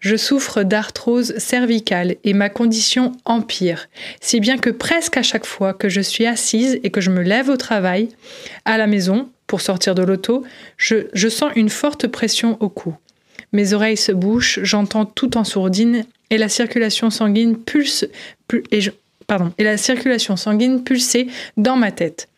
je 0.00 0.16
souffre 0.16 0.62
d'arthrose 0.62 1.36
cervicale 1.36 2.16
et 2.24 2.32
ma 2.32 2.48
condition 2.48 3.12
empire, 3.26 3.90
si 4.22 4.40
bien 4.40 4.56
que 4.56 4.70
presque 4.70 5.18
à 5.18 5.22
chaque 5.22 5.44
fois 5.44 5.74
que 5.74 5.90
je 5.90 6.00
suis 6.00 6.24
assise 6.24 6.80
et 6.82 6.90
que 6.90 7.02
je 7.02 7.10
me 7.10 7.20
lève 7.20 7.50
au 7.50 7.58
travail, 7.58 8.08
à 8.64 8.78
la 8.78 8.86
maison, 8.86 9.28
pour 9.46 9.60
sortir 9.60 9.94
de 9.94 10.02
l'auto, 10.02 10.42
je, 10.78 11.08
je 11.12 11.28
sens 11.28 11.52
une 11.54 11.68
forte 11.68 12.06
pression 12.06 12.56
au 12.60 12.70
cou. 12.70 12.96
Mes 13.54 13.72
oreilles 13.72 13.96
se 13.96 14.12
bouchent, 14.12 14.58
j'entends 14.64 15.06
tout 15.06 15.38
en 15.38 15.44
sourdine 15.44 16.04
et 16.28 16.38
la 16.38 16.48
circulation 16.48 17.10
sanguine 17.10 17.56
pulse 17.56 18.04
pulsée 18.48 18.92
dans 21.56 21.76
ma 21.76 21.92
tête. 21.92 22.28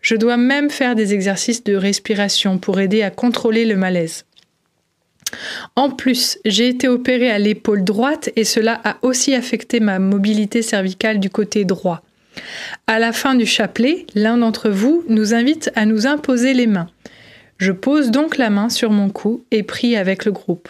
Je 0.00 0.14
dois 0.16 0.38
même 0.38 0.70
faire 0.70 0.94
des 0.94 1.12
exercices 1.12 1.62
de 1.62 1.76
respiration 1.76 2.56
pour 2.56 2.80
aider 2.80 3.02
à 3.02 3.10
contrôler 3.10 3.66
le 3.66 3.76
malaise. 3.76 4.24
En 5.76 5.90
plus, 5.90 6.38
j'ai 6.46 6.68
été 6.68 6.88
opérée 6.88 7.30
à 7.30 7.38
l'épaule 7.38 7.84
droite 7.84 8.30
et 8.36 8.44
cela 8.44 8.80
a 8.82 8.96
aussi 9.02 9.34
affecté 9.34 9.78
ma 9.78 9.98
mobilité 9.98 10.62
cervicale 10.62 11.20
du 11.20 11.28
côté 11.28 11.66
droit. 11.66 12.02
À 12.86 12.98
la 12.98 13.12
fin 13.12 13.34
du 13.34 13.44
chapelet, 13.44 14.06
l'un 14.14 14.38
d'entre 14.38 14.70
vous 14.70 15.04
nous 15.08 15.34
invite 15.34 15.70
à 15.74 15.84
nous 15.84 16.06
imposer 16.06 16.54
les 16.54 16.66
mains. 16.66 16.88
Je 17.58 17.72
pose 17.72 18.10
donc 18.10 18.38
la 18.38 18.50
main 18.50 18.68
sur 18.68 18.90
mon 18.90 19.08
cou 19.08 19.44
et 19.50 19.62
prie 19.62 19.96
avec 19.96 20.24
le 20.24 20.32
groupe. 20.32 20.68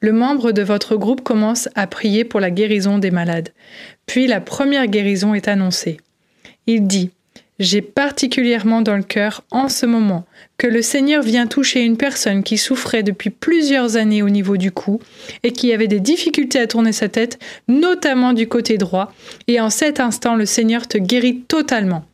Le 0.00 0.12
membre 0.12 0.52
de 0.52 0.62
votre 0.62 0.96
groupe 0.96 1.22
commence 1.22 1.68
à 1.74 1.86
prier 1.86 2.24
pour 2.24 2.40
la 2.40 2.50
guérison 2.50 2.98
des 2.98 3.10
malades. 3.10 3.50
Puis 4.06 4.26
la 4.26 4.40
première 4.40 4.86
guérison 4.86 5.34
est 5.34 5.46
annoncée. 5.46 5.98
Il 6.66 6.86
dit 6.86 7.10
J'ai 7.58 7.82
particulièrement 7.82 8.80
dans 8.80 8.96
le 8.96 9.02
cœur 9.02 9.44
en 9.50 9.68
ce 9.68 9.84
moment 9.84 10.24
que 10.56 10.66
le 10.66 10.80
Seigneur 10.80 11.22
vient 11.22 11.46
toucher 11.46 11.84
une 11.84 11.98
personne 11.98 12.42
qui 12.42 12.56
souffrait 12.56 13.02
depuis 13.02 13.28
plusieurs 13.28 13.96
années 13.96 14.22
au 14.22 14.30
niveau 14.30 14.56
du 14.56 14.72
cou 14.72 15.00
et 15.42 15.52
qui 15.52 15.72
avait 15.72 15.86
des 15.86 16.00
difficultés 16.00 16.60
à 16.60 16.66
tourner 16.66 16.92
sa 16.92 17.08
tête, 17.08 17.38
notamment 17.68 18.32
du 18.32 18.48
côté 18.48 18.78
droit, 18.78 19.12
et 19.48 19.60
en 19.60 19.68
cet 19.68 20.00
instant 20.00 20.34
le 20.34 20.46
Seigneur 20.46 20.88
te 20.88 20.96
guérit 20.96 21.42
totalement. 21.46 22.04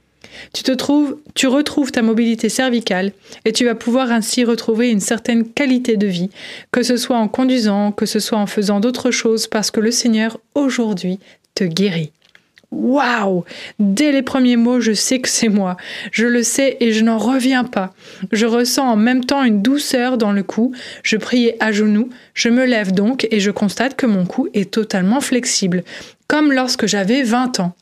Tu 0.53 1.47
retrouves 1.47 1.93
ta 1.93 2.03
mobilité 2.03 2.49
cervicale 2.49 3.13
et 3.45 3.53
tu 3.53 3.65
vas 3.65 3.75
pouvoir 3.75 4.11
ainsi 4.13 4.45
retrouver 4.45 4.91
une 4.91 5.01
certaine 5.01 5.49
qualité 5.49 5.97
de 5.97 6.07
vie, 6.07 6.31
que 6.73 6.83
ce 6.83 6.97
soit 6.97 7.17
en 7.17 7.29
conduisant, 7.29 7.93
que 7.93 8.07
ce 8.07 8.21
soit 8.21 8.39
en 8.39 8.47
faisant 8.47 8.81
d'autres 8.81 9.11
choses, 9.11 9.47
parce 9.47 9.71
que 9.71 9.81
le 9.81 9.91
Seigneur 9.91 10.39
aujourd'hui 10.55 11.19
te 11.55 11.65
guérit. 11.65 12.13
Waouh 12.73 13.45
Dès 13.79 14.13
les 14.13 14.23
premiers 14.23 14.57
mots, 14.57 14.81
je 14.81 14.93
sais 14.93 15.21
que 15.21 15.29
c'est 15.29 15.49
moi. 15.49 15.77
Je 16.11 16.27
le 16.27 16.43
sais 16.43 16.77
et 16.81 16.93
je 16.93 17.05
n'en 17.05 17.19
reviens 17.19 17.65
pas. 17.65 17.95
Je 18.33 18.45
ressens 18.47 18.87
en 18.87 18.97
même 18.97 19.25
temps 19.25 19.45
une 19.45 19.63
douceur 19.63 20.19
dans 20.19 20.33
le 20.33 20.43
cou. 20.43 20.73
Je 21.03 21.17
priais 21.17 21.57
à 21.61 21.73
genoux. 21.73 22.11
Je 22.35 22.49
me 22.49 22.67
lève 22.67 22.93
donc 22.93 23.27
et 23.31 23.41
je 23.41 23.51
constate 23.51 23.97
que 23.97 24.07
mon 24.07 24.27
cou 24.27 24.49
est 24.53 24.71
totalement 24.71 25.21
flexible, 25.21 25.85
comme 26.27 26.53
lorsque 26.53 26.87
j'avais 26.87 27.23
20 27.23 27.61
ans. 27.61 27.75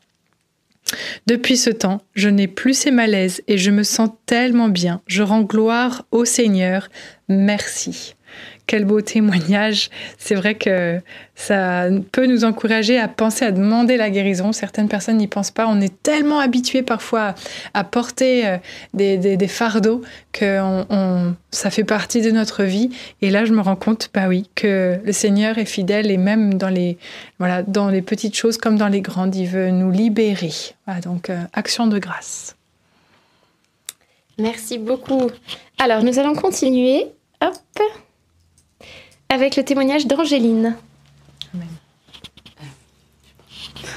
Depuis 1.27 1.57
ce 1.57 1.69
temps, 1.69 2.01
je 2.13 2.29
n'ai 2.29 2.47
plus 2.47 2.73
ces 2.73 2.91
malaises 2.91 3.41
et 3.47 3.57
je 3.57 3.71
me 3.71 3.83
sens 3.83 4.09
tellement 4.25 4.69
bien. 4.69 5.01
Je 5.07 5.23
rends 5.23 5.41
gloire 5.41 6.05
au 6.11 6.25
Seigneur. 6.25 6.89
Merci. 7.27 8.15
Quel 8.67 8.85
beau 8.85 9.01
témoignage. 9.01 9.89
C'est 10.17 10.35
vrai 10.35 10.55
que 10.55 10.99
ça 11.35 11.85
peut 12.11 12.25
nous 12.25 12.45
encourager 12.45 12.97
à 12.97 13.07
penser 13.07 13.45
à 13.45 13.51
demander 13.51 13.97
la 13.97 14.09
guérison. 14.09 14.53
Certaines 14.53 14.87
personnes 14.87 15.17
n'y 15.17 15.27
pensent 15.27 15.51
pas. 15.51 15.67
On 15.67 15.81
est 15.81 16.01
tellement 16.01 16.39
habitué 16.39 16.81
parfois 16.81 17.35
à, 17.73 17.83
porter 17.83 18.47
euh, 18.47 18.57
des, 18.93 19.47
fardeaux 19.47 20.01
que 20.31 20.59
ça 21.51 21.69
fait 21.69 21.83
partie 21.83 22.21
de 22.21 22.31
notre 22.31 22.63
vie. 22.63 22.89
Et 23.21 23.29
là, 23.29 23.45
je 23.45 23.53
me 23.53 23.61
rends 23.61 23.75
compte, 23.75 24.09
bah 24.13 24.27
oui, 24.27 24.49
que 24.55 24.99
le 25.03 25.11
Seigneur 25.11 25.57
est 25.57 25.65
fidèle 25.65 26.09
et 26.09 26.17
même 26.17 26.55
dans 26.55 26.69
les, 26.69 26.97
voilà, 27.39 27.63
dans 27.63 27.89
les 27.89 28.01
petites 28.01 28.35
choses 28.35 28.57
comme 28.57 28.77
dans 28.77 28.87
les 28.87 29.01
grandes, 29.01 29.35
il 29.35 29.47
veut 29.47 29.69
nous 29.69 29.91
libérer. 29.91 30.51
donc, 31.03 31.29
euh, 31.29 31.37
action 31.53 31.87
de 31.87 31.99
grâce. 31.99 32.55
Merci 34.37 34.77
beaucoup. 34.77 35.29
Alors, 35.77 36.03
nous 36.03 36.19
allons 36.19 36.35
continuer. 36.35 37.07
Hop 37.41 37.53
avec 39.29 39.55
le 39.55 39.63
témoignage 39.63 40.07
d'Angéline. 40.07 40.75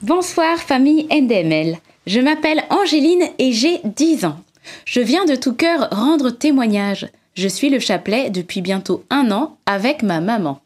Bonsoir 0.02 0.58
famille 0.58 1.06
NDML. 1.10 1.78
Je 2.06 2.20
m'appelle 2.20 2.62
Angéline 2.70 3.24
et 3.38 3.52
j'ai 3.52 3.80
10 3.84 4.26
ans. 4.26 4.38
Je 4.84 5.00
viens 5.00 5.24
de 5.24 5.34
tout 5.34 5.54
cœur 5.54 5.88
rendre 5.90 6.30
témoignage. 6.30 7.08
Je 7.34 7.48
suis 7.48 7.70
le 7.70 7.78
chapelet 7.78 8.30
depuis 8.30 8.60
bientôt 8.60 9.04
un 9.10 9.30
an 9.30 9.56
avec 9.66 10.02
ma 10.02 10.20
maman. 10.20 10.60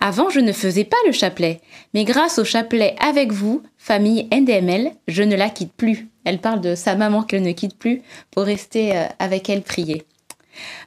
Avant, 0.00 0.30
je 0.30 0.40
ne 0.40 0.52
faisais 0.52 0.84
pas 0.84 0.96
le 1.06 1.12
chapelet, 1.12 1.60
mais 1.94 2.04
grâce 2.04 2.38
au 2.38 2.44
chapelet 2.44 2.96
avec 3.00 3.32
vous, 3.32 3.62
famille 3.78 4.28
NDML, 4.32 4.92
je 5.08 5.22
ne 5.22 5.36
la 5.36 5.50
quitte 5.50 5.72
plus. 5.72 6.08
Elle 6.24 6.38
parle 6.38 6.60
de 6.60 6.74
sa 6.74 6.94
maman 6.94 7.22
qu'elle 7.22 7.42
ne 7.42 7.52
quitte 7.52 7.78
plus 7.78 8.02
pour 8.30 8.44
rester 8.44 8.96
euh, 8.96 9.04
avec 9.18 9.48
elle 9.50 9.62
prier. 9.62 10.04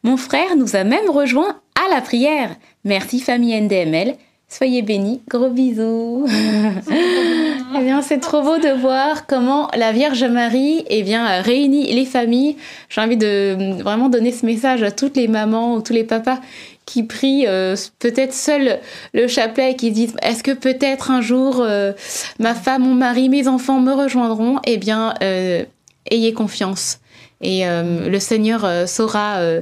Mon 0.04 0.18
frère 0.18 0.56
nous 0.56 0.76
a 0.76 0.84
même 0.84 1.10
rejoints 1.10 1.60
à 1.76 1.94
la 1.94 2.02
prière. 2.02 2.56
Merci 2.84 3.20
famille 3.20 3.60
NDML. 3.60 4.16
Soyez 4.50 4.82
bénis. 4.82 5.22
Gros 5.28 5.50
bisous. 5.50 6.26
eh 6.90 7.84
bien, 7.84 8.02
c'est 8.02 8.20
trop 8.20 8.42
beau 8.42 8.58
de 8.58 8.80
voir 8.80 9.28
comment 9.28 9.70
la 9.76 9.92
Vierge 9.92 10.24
Marie 10.24 10.86
eh 10.90 11.04
bien, 11.04 11.42
réunit 11.42 11.92
les 11.94 12.06
familles. 12.06 12.56
J'ai 12.88 13.02
envie 13.02 13.18
de 13.18 13.82
vraiment 13.84 14.08
donner 14.08 14.32
ce 14.32 14.46
message 14.46 14.84
à 14.84 14.92
toutes 14.92 15.18
les 15.18 15.28
mamans 15.28 15.76
ou 15.76 15.82
tous 15.82 15.92
les 15.92 16.06
papas 16.06 16.40
qui 16.86 17.04
prient 17.04 17.46
euh, 17.46 17.76
peut-être 18.00 18.34
seul 18.34 18.80
le 19.14 19.28
chapelet 19.28 19.74
et 19.74 19.76
qui 19.76 19.92
disent 19.92 20.16
est-ce 20.22 20.44
que 20.44 20.54
peut-être 20.54 21.12
un 21.12 21.20
jour 21.20 21.58
euh, 21.60 21.92
ma 22.40 22.56
femme, 22.56 22.84
mon 22.84 22.94
mari, 22.94 23.28
mes 23.28 23.50
enfants 23.50 23.82
me 23.82 23.92
rejoindront? 23.92 24.60
Eh 24.66 24.78
bien, 24.78 25.14
euh, 25.22 25.66
ayez 26.10 26.32
confiance. 26.32 27.00
Et 27.42 27.68
euh, 27.68 28.10
le 28.10 28.20
Seigneur 28.20 28.66
euh, 28.66 28.86
saura 28.86 29.38
euh, 29.38 29.62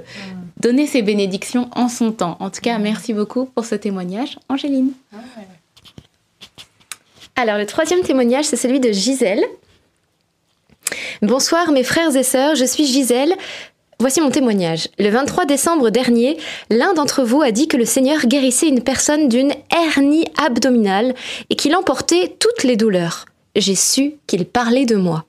donner 0.60 0.88
ses 0.88 1.02
bénédictions 1.02 1.70
en 1.76 1.90
son 1.90 2.12
temps. 2.12 2.38
En 2.40 2.50
tout 2.50 2.62
cas, 2.62 2.78
merci 2.78 3.14
beaucoup 3.14 3.46
pour 3.46 3.66
ce 3.66 3.76
témoignage, 3.76 4.40
Angéline. 4.50 4.92
Alors, 7.36 7.58
le 7.58 7.66
troisième 7.66 8.02
témoignage, 8.02 8.46
c'est 8.46 8.56
celui 8.56 8.80
de 8.80 8.92
Gisèle. 8.92 9.44
Bonsoir 11.22 11.72
mes 11.72 11.84
frères 11.84 12.16
et 12.16 12.24
sœurs, 12.24 12.56
je 12.56 12.66
suis 12.66 12.86
Gisèle. 12.86 13.34
Voici 14.00 14.20
mon 14.20 14.30
témoignage. 14.30 14.90
Le 15.00 15.10
23 15.10 15.46
décembre 15.46 15.90
dernier, 15.90 16.38
l'un 16.70 16.94
d'entre 16.94 17.24
vous 17.24 17.42
a 17.42 17.52
dit 17.52 17.68
que 17.68 17.78
le 17.78 17.86
Seigneur 17.86 18.26
guérissait 18.26 18.68
une 18.68 18.84
personne 18.84 19.30
d'une 19.30 19.54
hernie 19.74 20.26
abdominale 20.38 21.14
et 21.50 21.56
qu'il 21.56 21.76
emportait 21.76 22.36
toutes 22.40 22.64
les 22.64 22.76
douleurs. 22.76 23.26
J'ai 23.56 23.76
su 23.76 24.16
qu'il 24.28 24.46
parlait 24.46 24.86
de 24.86 24.98
moi. 24.98 25.26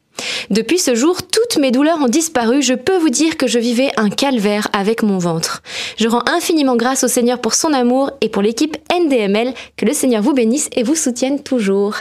Depuis 0.51 0.79
ce 0.79 0.95
jour, 0.95 1.23
toutes 1.23 1.59
mes 1.59 1.71
douleurs 1.71 2.01
ont 2.01 2.09
disparu. 2.09 2.63
Je 2.63 2.75
peux 2.75 2.97
vous 2.97 3.11
dire 3.11 3.37
que 3.37 3.47
je 3.47 3.59
vivais 3.59 3.91
un 3.97 4.11
calvaire 4.11 4.69
avec 4.73 5.03
mon 5.03 5.19
ventre. 5.19 5.63
Je 5.99 6.09
rends 6.09 6.25
infiniment 6.27 6.77
grâce 6.77 7.05
au 7.05 7.09
Seigneur 7.09 7.41
pour 7.41 7.55
son 7.55 7.73
amour 7.73 8.11
et 8.21 8.29
pour 8.29 8.43
l'équipe 8.43 8.77
NDML. 8.93 9.53
Que 9.77 9.85
le 9.85 9.93
Seigneur 9.93 10.23
vous 10.23 10.33
bénisse 10.33 10.69
et 10.73 10.83
vous 10.83 10.95
soutienne 10.95 11.43
toujours. 11.43 11.97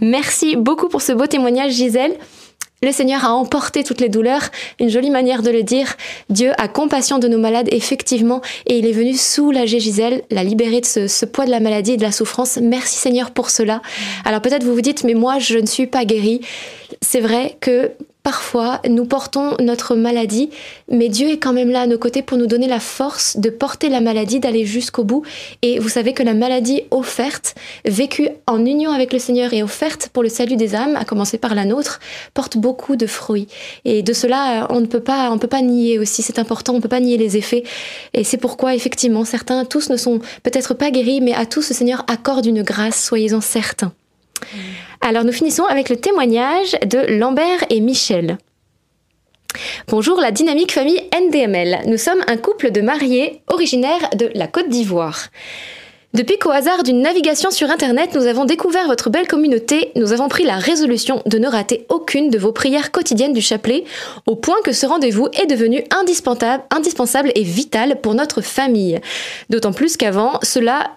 Merci 0.00 0.56
beaucoup 0.56 0.88
pour 0.88 1.02
ce 1.02 1.12
beau 1.12 1.26
témoignage, 1.26 1.72
Gisèle. 1.72 2.16
Le 2.82 2.92
Seigneur 2.92 3.26
a 3.26 3.34
emporté 3.34 3.84
toutes 3.84 4.00
les 4.00 4.08
douleurs, 4.08 4.48
une 4.78 4.88
jolie 4.88 5.10
manière 5.10 5.42
de 5.42 5.50
le 5.50 5.62
dire. 5.62 5.96
Dieu 6.30 6.52
a 6.56 6.66
compassion 6.66 7.18
de 7.18 7.28
nos 7.28 7.36
malades, 7.36 7.68
effectivement, 7.72 8.40
et 8.64 8.78
il 8.78 8.86
est 8.86 8.92
venu 8.92 9.12
soulager 9.12 9.78
Gisèle, 9.78 10.22
la 10.30 10.44
libérer 10.44 10.80
de 10.80 10.86
ce, 10.86 11.26
poids 11.26 11.44
de 11.44 11.50
la 11.50 11.60
maladie 11.60 11.92
et 11.92 11.96
de 11.98 12.02
la 12.02 12.10
souffrance. 12.10 12.56
Merci 12.56 12.96
Seigneur 12.96 13.32
pour 13.32 13.50
cela. 13.50 13.82
Alors 14.24 14.40
peut-être 14.40 14.64
vous 14.64 14.72
vous 14.72 14.80
dites, 14.80 15.04
mais 15.04 15.12
moi 15.12 15.38
je 15.38 15.58
ne 15.58 15.66
suis 15.66 15.86
pas 15.86 16.06
guérie. 16.06 16.40
C'est 17.02 17.20
vrai 17.20 17.58
que 17.60 17.92
parfois 18.22 18.80
nous 18.88 19.04
portons 19.04 19.56
notre 19.60 19.94
maladie, 19.94 20.50
mais 20.90 21.08
Dieu 21.08 21.28
est 21.30 21.38
quand 21.38 21.52
même 21.52 21.70
là 21.70 21.82
à 21.82 21.86
nos 21.86 21.98
côtés 21.98 22.22
pour 22.22 22.38
nous 22.38 22.46
donner 22.46 22.68
la 22.68 22.80
force 22.80 23.36
de 23.38 23.50
porter 23.50 23.88
la 23.88 24.00
maladie, 24.00 24.40
d'aller 24.40 24.64
jusqu'au 24.64 25.04
bout. 25.04 25.22
Et 25.62 25.78
vous 25.78 25.88
savez 25.88 26.12
que 26.12 26.22
la 26.22 26.34
maladie 26.34 26.82
offerte, 26.90 27.54
vécue 27.84 28.28
en 28.46 28.64
union 28.64 28.90
avec 28.90 29.12
le 29.12 29.18
Seigneur 29.18 29.52
et 29.52 29.62
offerte 29.62 30.08
pour 30.12 30.22
le 30.22 30.28
salut 30.28 30.56
des 30.56 30.74
âmes, 30.74 30.96
à 30.96 31.04
commencer 31.04 31.38
par 31.38 31.54
la 31.54 31.64
nôtre, 31.64 32.00
porte 32.34 32.56
beaucoup 32.56 32.96
de 32.96 33.06
fruits. 33.06 33.48
Et 33.84 34.02
de 34.02 34.12
cela, 34.12 34.66
on 34.70 34.80
ne 34.80 34.86
peut 34.86 35.00
pas, 35.00 35.30
on 35.30 35.38
peut 35.38 35.48
pas 35.48 35.62
nier 35.62 35.98
aussi. 35.98 36.22
C'est 36.22 36.38
important, 36.38 36.72
on 36.72 36.76
ne 36.76 36.82
peut 36.82 36.88
pas 36.88 37.00
nier 37.00 37.16
les 37.16 37.36
effets. 37.36 37.64
Et 38.14 38.24
c'est 38.24 38.38
pourquoi 38.38 38.74
effectivement 38.74 39.24
certains, 39.24 39.64
tous 39.64 39.90
ne 39.90 39.96
sont 39.96 40.18
peut-être 40.42 40.74
pas 40.74 40.90
guéris, 40.90 41.20
mais 41.20 41.34
à 41.34 41.46
tous 41.46 41.68
le 41.68 41.74
Seigneur 41.74 42.04
accorde 42.08 42.46
une 42.46 42.62
grâce, 42.62 43.04
soyez-en 43.04 43.40
certains. 43.40 43.92
Alors 45.00 45.24
nous 45.24 45.32
finissons 45.32 45.64
avec 45.64 45.88
le 45.88 45.96
témoignage 45.96 46.76
de 46.86 47.18
Lambert 47.18 47.64
et 47.70 47.80
Michel. 47.80 48.38
Bonjour 49.88 50.20
la 50.20 50.30
dynamique 50.30 50.72
famille 50.72 51.02
NDML. 51.14 51.80
Nous 51.86 51.98
sommes 51.98 52.22
un 52.28 52.36
couple 52.36 52.70
de 52.70 52.80
mariés 52.80 53.42
originaires 53.48 54.10
de 54.16 54.30
la 54.34 54.46
Côte 54.46 54.68
d'Ivoire. 54.68 55.28
Depuis 56.12 56.38
qu'au 56.38 56.50
hasard 56.50 56.82
d'une 56.82 57.02
navigation 57.02 57.52
sur 57.52 57.70
Internet, 57.70 58.16
nous 58.16 58.26
avons 58.26 58.44
découvert 58.44 58.88
votre 58.88 59.10
belle 59.10 59.28
communauté, 59.28 59.92
nous 59.94 60.12
avons 60.12 60.28
pris 60.28 60.42
la 60.42 60.56
résolution 60.56 61.22
de 61.24 61.38
ne 61.38 61.46
rater 61.46 61.86
aucune 61.88 62.30
de 62.30 62.38
vos 62.38 62.50
prières 62.50 62.90
quotidiennes 62.90 63.32
du 63.32 63.40
chapelet, 63.40 63.84
au 64.26 64.34
point 64.34 64.60
que 64.64 64.72
ce 64.72 64.86
rendez-vous 64.86 65.28
est 65.40 65.46
devenu 65.46 65.84
indispensable, 65.96 66.64
indispensable 66.70 67.30
et 67.36 67.44
vital 67.44 68.00
pour 68.00 68.14
notre 68.14 68.40
famille. 68.40 68.98
D'autant 69.50 69.72
plus 69.72 69.96
qu'avant 69.96 70.40
cela, 70.42 70.96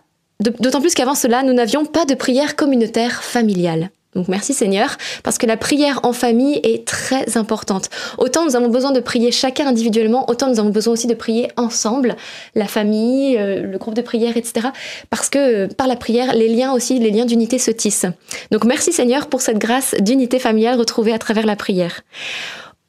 d'autant 0.51 0.81
plus 0.81 0.93
qu'avant 0.93 1.15
cela, 1.15 1.43
nous 1.43 1.53
n'avions 1.53 1.85
pas 1.85 2.05
de 2.05 2.15
prière 2.15 2.55
communautaire 2.55 3.23
familiale. 3.23 3.89
Donc 4.15 4.27
merci 4.27 4.53
Seigneur, 4.53 4.97
parce 5.23 5.37
que 5.37 5.45
la 5.45 5.57
prière 5.57 5.99
en 6.03 6.13
famille 6.13 6.59
est 6.63 6.85
très 6.85 7.35
importante. 7.37 7.89
Autant 8.17 8.45
nous 8.45 8.55
avons 8.55 8.69
besoin 8.69 8.91
de 8.91 8.99
prier 8.99 9.31
chacun 9.31 9.67
individuellement, 9.67 10.29
autant 10.29 10.49
nous 10.49 10.59
avons 10.59 10.69
besoin 10.69 10.93
aussi 10.93 11.07
de 11.07 11.15
prier 11.15 11.47
ensemble, 11.57 12.15
la 12.53 12.67
famille, 12.67 13.37
euh, 13.37 13.63
le 13.63 13.77
groupe 13.77 13.95
de 13.95 14.01
prière, 14.01 14.37
etc. 14.37 14.67
Parce 15.09 15.29
que 15.29 15.65
euh, 15.65 15.67
par 15.67 15.87
la 15.87 15.95
prière, 15.95 16.35
les 16.35 16.47
liens 16.47 16.73
aussi, 16.73 16.99
les 16.99 17.09
liens 17.09 17.25
d'unité 17.25 17.57
se 17.57 17.71
tissent. 17.71 18.05
Donc 18.51 18.65
merci 18.65 18.91
Seigneur 18.91 19.27
pour 19.27 19.41
cette 19.41 19.57
grâce 19.57 19.95
d'unité 19.99 20.37
familiale 20.37 20.77
retrouvée 20.77 21.13
à 21.13 21.19
travers 21.19 21.47
la 21.47 21.55
prière. 21.55 22.01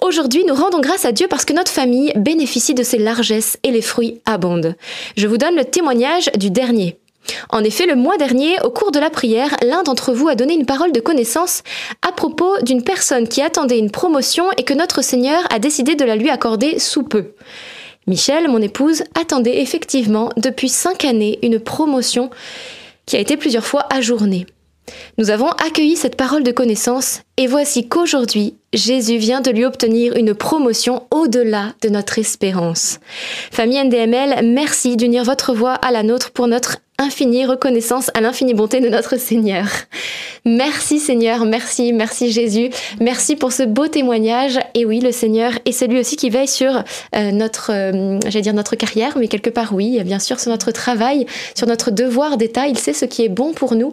Aujourd'hui, 0.03 0.45
nous 0.47 0.55
rendons 0.55 0.81
grâce 0.81 1.07
à 1.07 1.13
Dieu 1.13 1.29
parce 1.31 1.47
que 1.47 1.55
notre 1.55 1.71
famille 1.71 2.13
bénéficie 2.17 2.75
de 2.75 2.83
ses 2.83 2.99
largesses 2.99 3.57
et 3.63 3.71
les 3.71 3.81
fruits 3.81 4.21
abondent. 4.27 4.75
Je 5.17 5.27
vous 5.27 5.39
donne 5.39 5.55
le 5.55 5.65
témoignage 5.65 6.31
du 6.37 6.51
dernier. 6.51 6.99
En 7.51 7.65
effet, 7.65 7.87
le 7.87 7.97
mois 7.97 8.17
dernier, 8.17 8.57
au 8.63 8.71
cours 8.71 8.91
de 8.91 8.99
la 8.99 9.11
prière, 9.11 9.57
l'un 9.63 9.83
d'entre 9.83 10.13
vous 10.13 10.29
a 10.29 10.35
donné 10.35 10.55
une 10.55 10.67
parole 10.67 10.93
de 10.93 11.01
connaissance 11.01 11.63
à 12.03 12.13
propos 12.13 12.59
d'une 12.63 12.85
personne 12.85 13.29
qui 13.29 13.43
attendait 13.43 13.79
une 13.79 13.91
promotion 13.91 14.47
et 14.57 14.63
que 14.63 14.75
notre 14.75 15.03
Seigneur 15.03 15.43
a 15.51 15.59
décidé 15.59 15.95
de 15.95 16.05
la 16.05 16.17
lui 16.17 16.31
accorder 16.31 16.79
sous 16.79 17.03
peu. 17.03 17.33
Michel, 18.07 18.49
mon 18.49 18.61
épouse, 18.61 19.03
attendait 19.19 19.63
effectivement 19.63 20.29
depuis 20.37 20.69
cinq 20.69 21.05
années 21.05 21.39
une 21.43 21.59
promotion 21.59 22.31
qui 23.07 23.17
a 23.17 23.21
été 23.21 23.37
plusieurs 23.37 23.65
fois 23.65 23.87
ajournée. 23.91 24.47
Nous 25.17 25.31
avons 25.31 25.49
accueilli 25.51 25.97
cette 25.97 26.17
parole 26.17 26.43
de 26.43 26.53
connaissance 26.53 27.23
et 27.37 27.49
voici 27.49 27.89
qu'aujourd'hui, 27.89 28.55
Jésus 28.73 29.17
vient 29.17 29.41
de 29.41 29.51
lui 29.51 29.65
obtenir 29.65 30.17
une 30.17 30.35
promotion 30.35 31.03
au-delà 31.11 31.75
de 31.83 31.89
notre 31.89 32.19
espérance. 32.19 33.01
Famille 33.51 33.83
NDML, 33.83 34.45
merci 34.45 34.97
d'unir 34.97 35.25
votre 35.25 35.53
voix 35.53 35.73
à 35.75 35.91
la 35.91 36.05
nôtre 36.05 36.31
pour 36.31 36.47
notre 36.47 36.79
infinie 36.99 37.45
reconnaissance 37.45 38.11
à 38.15 38.21
l'infinie 38.21 38.55
bonté 38.55 38.81
de 38.81 38.89
notre 38.89 39.17
Seigneur. 39.17 39.67
Merci 40.45 41.01
Seigneur, 41.01 41.45
merci, 41.45 41.93
merci 41.93 42.31
Jésus, 42.31 42.71
merci 43.01 43.35
pour 43.35 43.51
ce 43.53 43.65
beau 43.65 43.89
témoignage. 43.89 44.61
Et 44.75 44.85
oui, 44.85 45.01
le 45.01 45.11
Seigneur 45.11 45.53
est 45.65 45.73
celui 45.73 45.99
aussi 45.99 46.17
qui 46.17 46.31
veille 46.31 46.47
sur 46.47 46.85
euh, 47.17 47.33
notre, 47.33 47.73
euh, 47.73 48.21
j'allais 48.29 48.43
dire 48.43 48.55
notre 48.55 48.77
carrière, 48.77 49.19
mais 49.19 49.27
quelque 49.27 49.51
part 49.51 49.75
oui, 49.75 50.03
bien 50.05 50.19
sûr 50.19 50.39
sur 50.39 50.51
notre 50.51 50.71
travail, 50.71 51.27
sur 51.57 51.67
notre 51.67 51.91
devoir 51.91 52.37
d'État. 52.37 52.69
Il 52.69 52.79
sait 52.79 52.93
ce 52.93 53.07
qui 53.07 53.25
est 53.25 53.29
bon 53.29 53.53
pour 53.53 53.75
nous. 53.75 53.93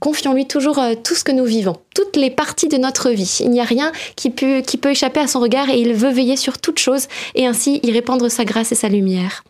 Confions-lui 0.00 0.46
toujours 0.46 0.78
euh, 0.78 0.94
tout 0.94 1.14
ce 1.14 1.22
que 1.22 1.32
nous 1.32 1.44
vivons, 1.44 1.76
toutes 1.94 2.16
les 2.16 2.30
parties 2.30 2.68
de 2.68 2.78
notre 2.80 3.10
vie. 3.10 3.38
Il 3.40 3.50
n'y 3.50 3.60
a 3.60 3.64
rien 3.64 3.92
qui 4.16 4.30
peut, 4.30 4.60
qui 4.60 4.76
peut 4.76 4.90
échapper 4.90 5.20
à 5.20 5.26
son 5.26 5.40
regard 5.40 5.70
et 5.70 5.78
il 5.80 5.94
veut 5.94 6.10
veiller 6.10 6.36
sur 6.36 6.58
toutes 6.58 6.78
choses 6.78 7.06
et 7.34 7.46
ainsi 7.46 7.80
y 7.82 7.92
répandre 7.92 8.30
sa 8.30 8.44
grâce 8.44 8.72
et 8.72 8.74
sa 8.74 8.88
lumière. 8.88 9.44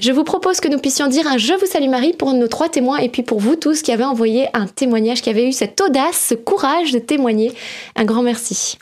Je 0.00 0.12
vous 0.12 0.24
propose 0.24 0.60
que 0.60 0.68
nous 0.68 0.78
puissions 0.78 1.06
dire 1.06 1.26
un 1.26 1.38
Je 1.38 1.52
vous 1.52 1.66
salue 1.66 1.88
Marie 1.88 2.12
pour 2.12 2.32
nos 2.32 2.48
trois 2.48 2.68
témoins 2.68 2.98
et 2.98 3.08
puis 3.08 3.22
pour 3.22 3.40
vous 3.40 3.56
tous 3.56 3.82
qui 3.82 3.92
avez 3.92 4.04
envoyé 4.04 4.48
un 4.54 4.66
témoignage, 4.66 5.22
qui 5.22 5.30
avez 5.30 5.46
eu 5.46 5.52
cette 5.52 5.80
audace, 5.80 6.26
ce 6.30 6.34
courage 6.34 6.92
de 6.92 6.98
témoigner. 6.98 7.52
Un 7.96 8.04
grand 8.04 8.22
merci. 8.22 8.78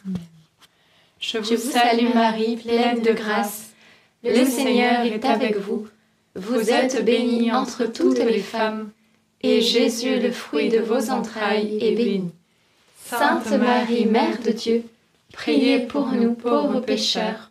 Je 1.21 1.39
vous 1.39 1.57
salue 1.57 2.15
Marie, 2.15 2.57
pleine 2.57 3.03
de 3.03 3.13
grâce. 3.13 3.71
Le 4.23 4.45
Seigneur 4.45 5.03
est 5.03 5.25
avec 5.25 5.57
vous. 5.57 5.87
Vous 6.37 6.71
êtes 6.71 7.05
bénie 7.05 7.53
entre 7.53 7.85
toutes 7.87 8.19
les 8.19 8.39
femmes, 8.39 8.91
et 9.43 9.61
Jésus, 9.61 10.21
le 10.21 10.31
fruit 10.31 10.69
de 10.69 10.79
vos 10.79 11.11
entrailles, 11.11 11.79
est 11.81 11.97
béni. 11.97 12.31
Sainte 13.09 13.51
Marie, 13.53 14.05
Mère 14.05 14.39
de 14.45 14.51
Dieu, 14.51 14.85
priez 15.33 15.81
pour 15.81 16.09
nous 16.09 16.35
pauvres 16.35 16.81
pécheurs, 16.81 17.51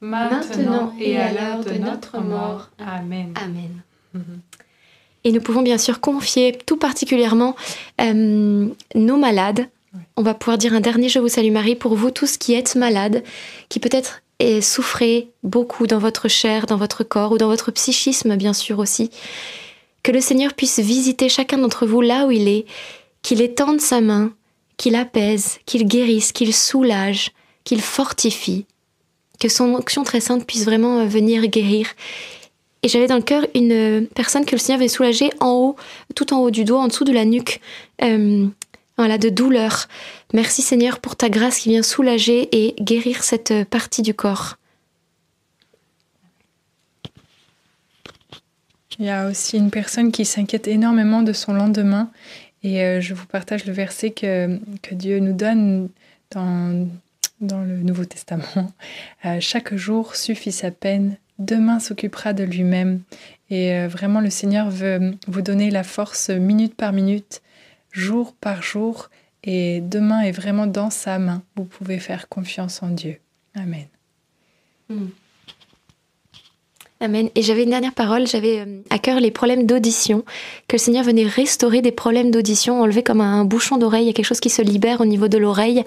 maintenant 0.00 0.94
et 0.98 1.18
à 1.18 1.32
l'heure 1.32 1.64
de 1.64 1.74
notre 1.74 2.20
mort. 2.20 2.70
Amen. 2.78 3.34
Amen. 3.36 3.82
Et 5.24 5.32
nous 5.32 5.40
pouvons 5.40 5.62
bien 5.62 5.78
sûr 5.78 6.00
confier 6.00 6.56
tout 6.64 6.76
particulièrement 6.76 7.54
euh, 8.00 8.68
nos 8.94 9.16
malades. 9.16 9.68
On 10.16 10.22
va 10.22 10.34
pouvoir 10.34 10.58
dire 10.58 10.74
un 10.74 10.80
dernier 10.80 11.08
Je 11.08 11.18
vous 11.18 11.28
salue 11.28 11.52
Marie 11.52 11.76
pour 11.76 11.94
vous 11.94 12.10
tous 12.10 12.36
qui 12.38 12.54
êtes 12.54 12.74
malades, 12.74 13.22
qui 13.68 13.80
peut-être 13.80 14.22
souffrez 14.60 15.28
beaucoup 15.42 15.86
dans 15.86 15.98
votre 15.98 16.28
chair, 16.28 16.66
dans 16.66 16.76
votre 16.76 17.04
corps 17.04 17.32
ou 17.32 17.38
dans 17.38 17.48
votre 17.48 17.70
psychisme 17.70 18.36
bien 18.36 18.52
sûr 18.52 18.78
aussi. 18.78 19.10
Que 20.02 20.12
le 20.12 20.20
Seigneur 20.20 20.54
puisse 20.54 20.80
visiter 20.80 21.28
chacun 21.28 21.58
d'entre 21.58 21.86
vous 21.86 22.00
là 22.00 22.26
où 22.26 22.30
il 22.30 22.48
est, 22.48 22.66
qu'il 23.22 23.40
étende 23.40 23.80
sa 23.80 24.00
main, 24.02 24.32
qu'il 24.76 24.96
apaise, 24.96 25.58
qu'il 25.66 25.86
guérisse, 25.86 26.32
qu'il 26.32 26.54
soulage, 26.54 27.32
qu'il 27.64 27.80
fortifie, 27.80 28.66
que 29.40 29.48
son 29.48 29.74
onction 29.74 30.04
très 30.04 30.20
sainte 30.20 30.46
puisse 30.46 30.64
vraiment 30.64 31.06
venir 31.06 31.46
guérir 31.46 31.88
et 32.84 32.88
j'avais 32.88 33.06
dans 33.06 33.16
le 33.16 33.22
cœur 33.22 33.46
une 33.54 34.06
personne 34.14 34.44
que 34.44 34.52
le 34.52 34.58
Seigneur 34.58 34.78
avait 34.78 34.88
soulagée 34.88 35.30
en 35.40 35.52
haut, 35.52 35.76
tout 36.14 36.34
en 36.34 36.40
haut 36.40 36.50
du 36.50 36.64
doigt, 36.64 36.80
en 36.80 36.88
dessous 36.88 37.04
de 37.04 37.12
la 37.12 37.24
nuque. 37.24 37.62
Euh, 38.02 38.46
voilà, 38.98 39.16
de 39.16 39.30
douleur. 39.30 39.88
Merci 40.34 40.60
Seigneur 40.60 41.00
pour 41.00 41.16
ta 41.16 41.30
grâce 41.30 41.60
qui 41.60 41.70
vient 41.70 41.82
soulager 41.82 42.46
et 42.52 42.74
guérir 42.82 43.24
cette 43.24 43.54
partie 43.70 44.02
du 44.02 44.12
corps. 44.12 44.58
Il 48.98 49.06
y 49.06 49.08
a 49.08 49.28
aussi 49.28 49.56
une 49.56 49.70
personne 49.70 50.12
qui 50.12 50.26
s'inquiète 50.26 50.68
énormément 50.68 51.22
de 51.22 51.32
son 51.32 51.54
lendemain. 51.54 52.10
Et 52.64 52.82
euh, 52.82 53.00
je 53.00 53.12
vous 53.12 53.26
partage 53.26 53.66
le 53.66 53.72
verset 53.72 54.10
que, 54.10 54.58
Dieu 54.90 55.20
nous 55.20 55.34
donne 55.34 55.90
dans, 56.30 56.88
dans 57.40 57.62
le 57.62 57.76
Nouveau 57.76 58.04
Testament. 58.04 58.72
Euh, 59.24 59.38
chaque 59.40 59.74
jour 59.74 60.16
suffit 60.16 60.52
sa 60.52 60.70
peine, 60.70 61.16
demain 61.38 61.80
s'occupera 61.80 62.34
de 62.34 62.44
lui-même. 62.44 63.00
Et 63.48 63.72
euh, 63.72 63.88
vraiment, 63.88 64.20
le 64.20 64.28
Seigneur 64.28 64.68
veut 64.68 65.14
vous 65.26 65.40
donner 65.40 65.70
la 65.70 65.82
force 65.82 66.28
minute 66.28 66.74
par 66.74 66.92
minute, 66.92 67.40
jour 67.90 68.34
par 68.38 68.62
jour. 68.62 69.08
Et 69.44 69.80
demain 69.80 70.20
est 70.20 70.32
vraiment 70.32 70.66
dans 70.66 70.90
sa 70.90 71.18
main. 71.18 71.42
Vous 71.56 71.64
pouvez 71.64 71.98
faire 71.98 72.28
confiance 72.28 72.82
en 72.82 72.88
Dieu. 72.88 73.18
Amen. 73.54 73.86
Hmm. 74.90 75.06
Amen. 77.00 77.28
Et 77.34 77.42
j'avais 77.42 77.64
une 77.64 77.70
dernière 77.70 77.92
parole, 77.92 78.26
j'avais 78.26 78.60
euh, 78.60 78.80
à 78.88 78.98
cœur 78.98 79.18
les 79.18 79.30
problèmes 79.30 79.66
d'audition, 79.66 80.24
que 80.68 80.76
le 80.76 80.78
Seigneur 80.78 81.04
venait 81.04 81.26
restaurer 81.26 81.82
des 81.82 81.92
problèmes 81.92 82.30
d'audition, 82.30 82.80
enlever 82.80 83.02
comme 83.02 83.20
un 83.20 83.44
bouchon 83.44 83.76
d'oreille, 83.76 84.04
il 84.04 84.06
y 84.06 84.10
a 84.10 84.12
quelque 84.12 84.24
chose 84.26 84.40
qui 84.40 84.48
se 84.48 84.62
libère 84.62 85.00
au 85.00 85.04
niveau 85.04 85.28
de 85.28 85.36
l'oreille 85.36 85.84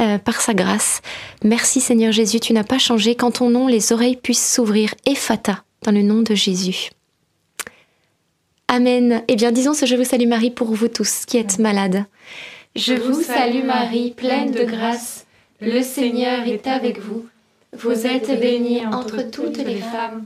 euh, 0.00 0.18
par 0.18 0.40
sa 0.40 0.54
grâce. 0.54 1.00
Merci 1.42 1.80
Seigneur 1.80 2.12
Jésus, 2.12 2.40
tu 2.40 2.52
n'as 2.52 2.62
pas 2.62 2.78
changé, 2.78 3.14
qu'en 3.14 3.30
ton 3.30 3.48
nom 3.48 3.66
les 3.66 3.92
oreilles 3.92 4.16
puissent 4.16 4.54
s'ouvrir. 4.54 4.94
Ephata, 5.06 5.64
dans 5.82 5.92
le 5.92 6.02
nom 6.02 6.20
de 6.20 6.34
Jésus. 6.34 6.90
Amen. 8.68 9.24
Eh 9.26 9.34
bien, 9.34 9.50
disons 9.50 9.74
ce 9.74 9.86
Je 9.86 9.96
vous 9.96 10.04
salue 10.04 10.28
Marie 10.28 10.52
pour 10.52 10.72
vous 10.72 10.86
tous 10.86 11.24
qui 11.26 11.38
êtes 11.38 11.58
malades. 11.58 12.04
Je 12.76 12.94
vous 12.94 13.20
salue 13.20 13.64
Marie, 13.64 14.12
pleine 14.12 14.52
de 14.52 14.62
grâce. 14.62 15.26
Le 15.60 15.82
Seigneur 15.82 16.46
est 16.46 16.68
avec 16.68 17.00
vous. 17.00 17.26
Vous 17.76 18.06
êtes 18.06 18.38
bénie 18.38 18.86
entre 18.86 19.28
toutes 19.28 19.58
les 19.58 19.76
femmes 19.78 20.24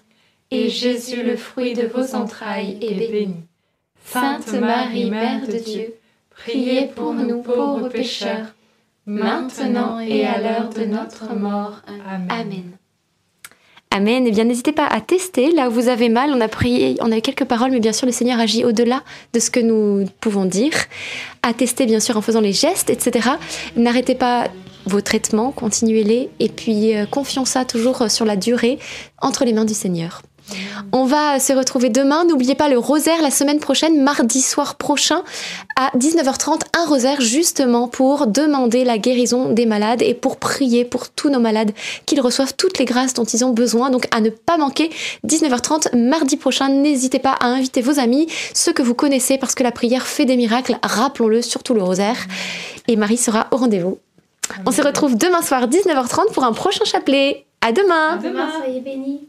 et 0.55 0.69
Jésus, 0.69 1.23
le 1.23 1.37
fruit 1.37 1.75
de 1.75 1.87
vos 1.87 2.15
entrailles, 2.15 2.79
est 2.81 3.11
béni. 3.11 3.37
Sainte 4.05 4.53
Marie, 4.53 5.11
Mère 5.11 5.47
de 5.47 5.59
Dieu, 5.59 5.95
priez 6.31 6.87
pour 6.87 7.15
nous 7.15 7.43
pauvres 7.43 7.89
pécheurs, 7.89 8.55
maintenant 9.07 9.99
et 9.99 10.25
à 10.25 10.39
l'heure 10.39 10.71
de 10.71 10.85
notre 10.85 11.35
mort. 11.35 11.83
Amen. 12.09 12.77
Amen. 13.91 14.27
Et 14.27 14.31
eh 14.31 14.33
bien, 14.33 14.45
n'hésitez 14.45 14.73
pas 14.73 14.87
à 14.87 15.01
tester 15.01 15.53
là 15.53 15.69
où 15.69 15.71
vous 15.71 15.89
avez 15.89 16.09
mal. 16.09 16.31
On 16.33 16.41
a 16.41 16.49
prié, 16.49 16.97
on 17.01 17.13
a 17.13 17.19
eu 17.19 17.21
quelques 17.21 17.45
paroles, 17.45 17.71
mais 17.71 17.79
bien 17.79 17.93
sûr, 17.93 18.07
le 18.07 18.13
Seigneur 18.13 18.41
agit 18.41 18.65
au-delà 18.65 19.05
de 19.33 19.39
ce 19.39 19.51
que 19.51 19.61
nous 19.61 20.07
pouvons 20.21 20.47
dire. 20.47 20.73
À 21.43 21.55
tester, 21.55 21.87
bien 21.87 22.01
sûr, 22.01 22.17
en 22.17 22.21
faisant 22.21 22.41
les 22.41 22.53
gestes, 22.53 22.91
etc. 22.91 23.31
N'arrêtez 23.77 24.17
pas 24.17 24.49
vos 24.87 25.01
traitements, 25.01 25.53
continuez-les, 25.53 26.29
et 26.41 26.49
puis 26.49 26.97
euh, 26.97 27.07
confions 27.07 27.45
ça 27.45 27.65
toujours 27.65 28.11
sur 28.11 28.25
la 28.25 28.37
durée 28.37 28.81
entre 29.23 29.45
les 29.45 29.53
mains 29.53 29.65
du 29.65 29.75
Seigneur. 29.75 30.23
On 30.93 31.05
va 31.05 31.41
se 31.41 31.53
retrouver 31.53 31.89
demain. 31.89 32.25
N'oubliez 32.25 32.55
pas 32.55 32.69
le 32.69 32.79
rosaire 32.79 33.23
la 33.23 33.31
semaine 33.31 33.59
prochaine, 33.59 34.03
mardi 34.03 34.43
soir 34.43 34.77
prochain 34.77 35.23
à 35.77 35.91
19h30. 35.97 36.61
Un 36.79 36.87
rosaire 36.87 37.21
justement 37.21 37.89
pour 37.89 38.27
demander 38.27 38.85
la 38.85 38.99
guérison 38.99 39.51
des 39.51 39.67
malades 39.67 40.03
et 40.03 40.15
pour 40.15 40.37
prier 40.37 40.85
pour 40.85 41.09
tous 41.09 41.31
nos 41.31 41.41
malades 41.41 41.73
qu'ils 42.07 42.21
reçoivent 42.21 42.55
toutes 42.57 42.79
les 42.79 42.85
grâces 42.85 43.15
dont 43.15 43.25
ils 43.25 43.45
ont 43.45 43.51
besoin. 43.51 43.91
Donc 43.91 44.07
à 44.15 44.21
ne 44.21 44.31
pas 44.31 44.57
manquer 44.57 44.91
19h30 45.27 45.97
mardi 45.97 46.37
prochain. 46.37 46.69
N'hésitez 46.69 47.19
pas 47.19 47.33
à 47.33 47.47
inviter 47.47 47.81
vos 47.81 47.99
amis, 47.99 48.29
ceux 48.55 48.73
que 48.73 48.83
vous 48.83 48.95
connaissez 48.95 49.39
parce 49.39 49.55
que 49.55 49.63
la 49.63 49.73
prière 49.73 50.07
fait 50.07 50.27
des 50.27 50.37
miracles. 50.37 50.79
Rappelons-le, 50.83 51.43
surtout 51.43 51.75
le 51.75 51.83
rosaire. 51.83 52.17
Et 52.87 52.97
Marie 52.97 53.17
sera 53.17 53.49
au 53.51 53.57
rendez-vous. 53.57 53.99
On 54.67 54.71
se 54.71 54.83
retrouve 54.83 55.17
demain 55.17 55.43
soir 55.43 55.69
19h30 55.69 56.33
pour 56.33 56.45
un 56.45 56.53
prochain 56.53 56.85
chapelet. 56.85 57.47
À 57.61 57.73
demain. 57.73 58.15
À 58.15 58.17
demain. 58.19 58.51
Soyez 58.61 58.81
bénis. 58.81 59.29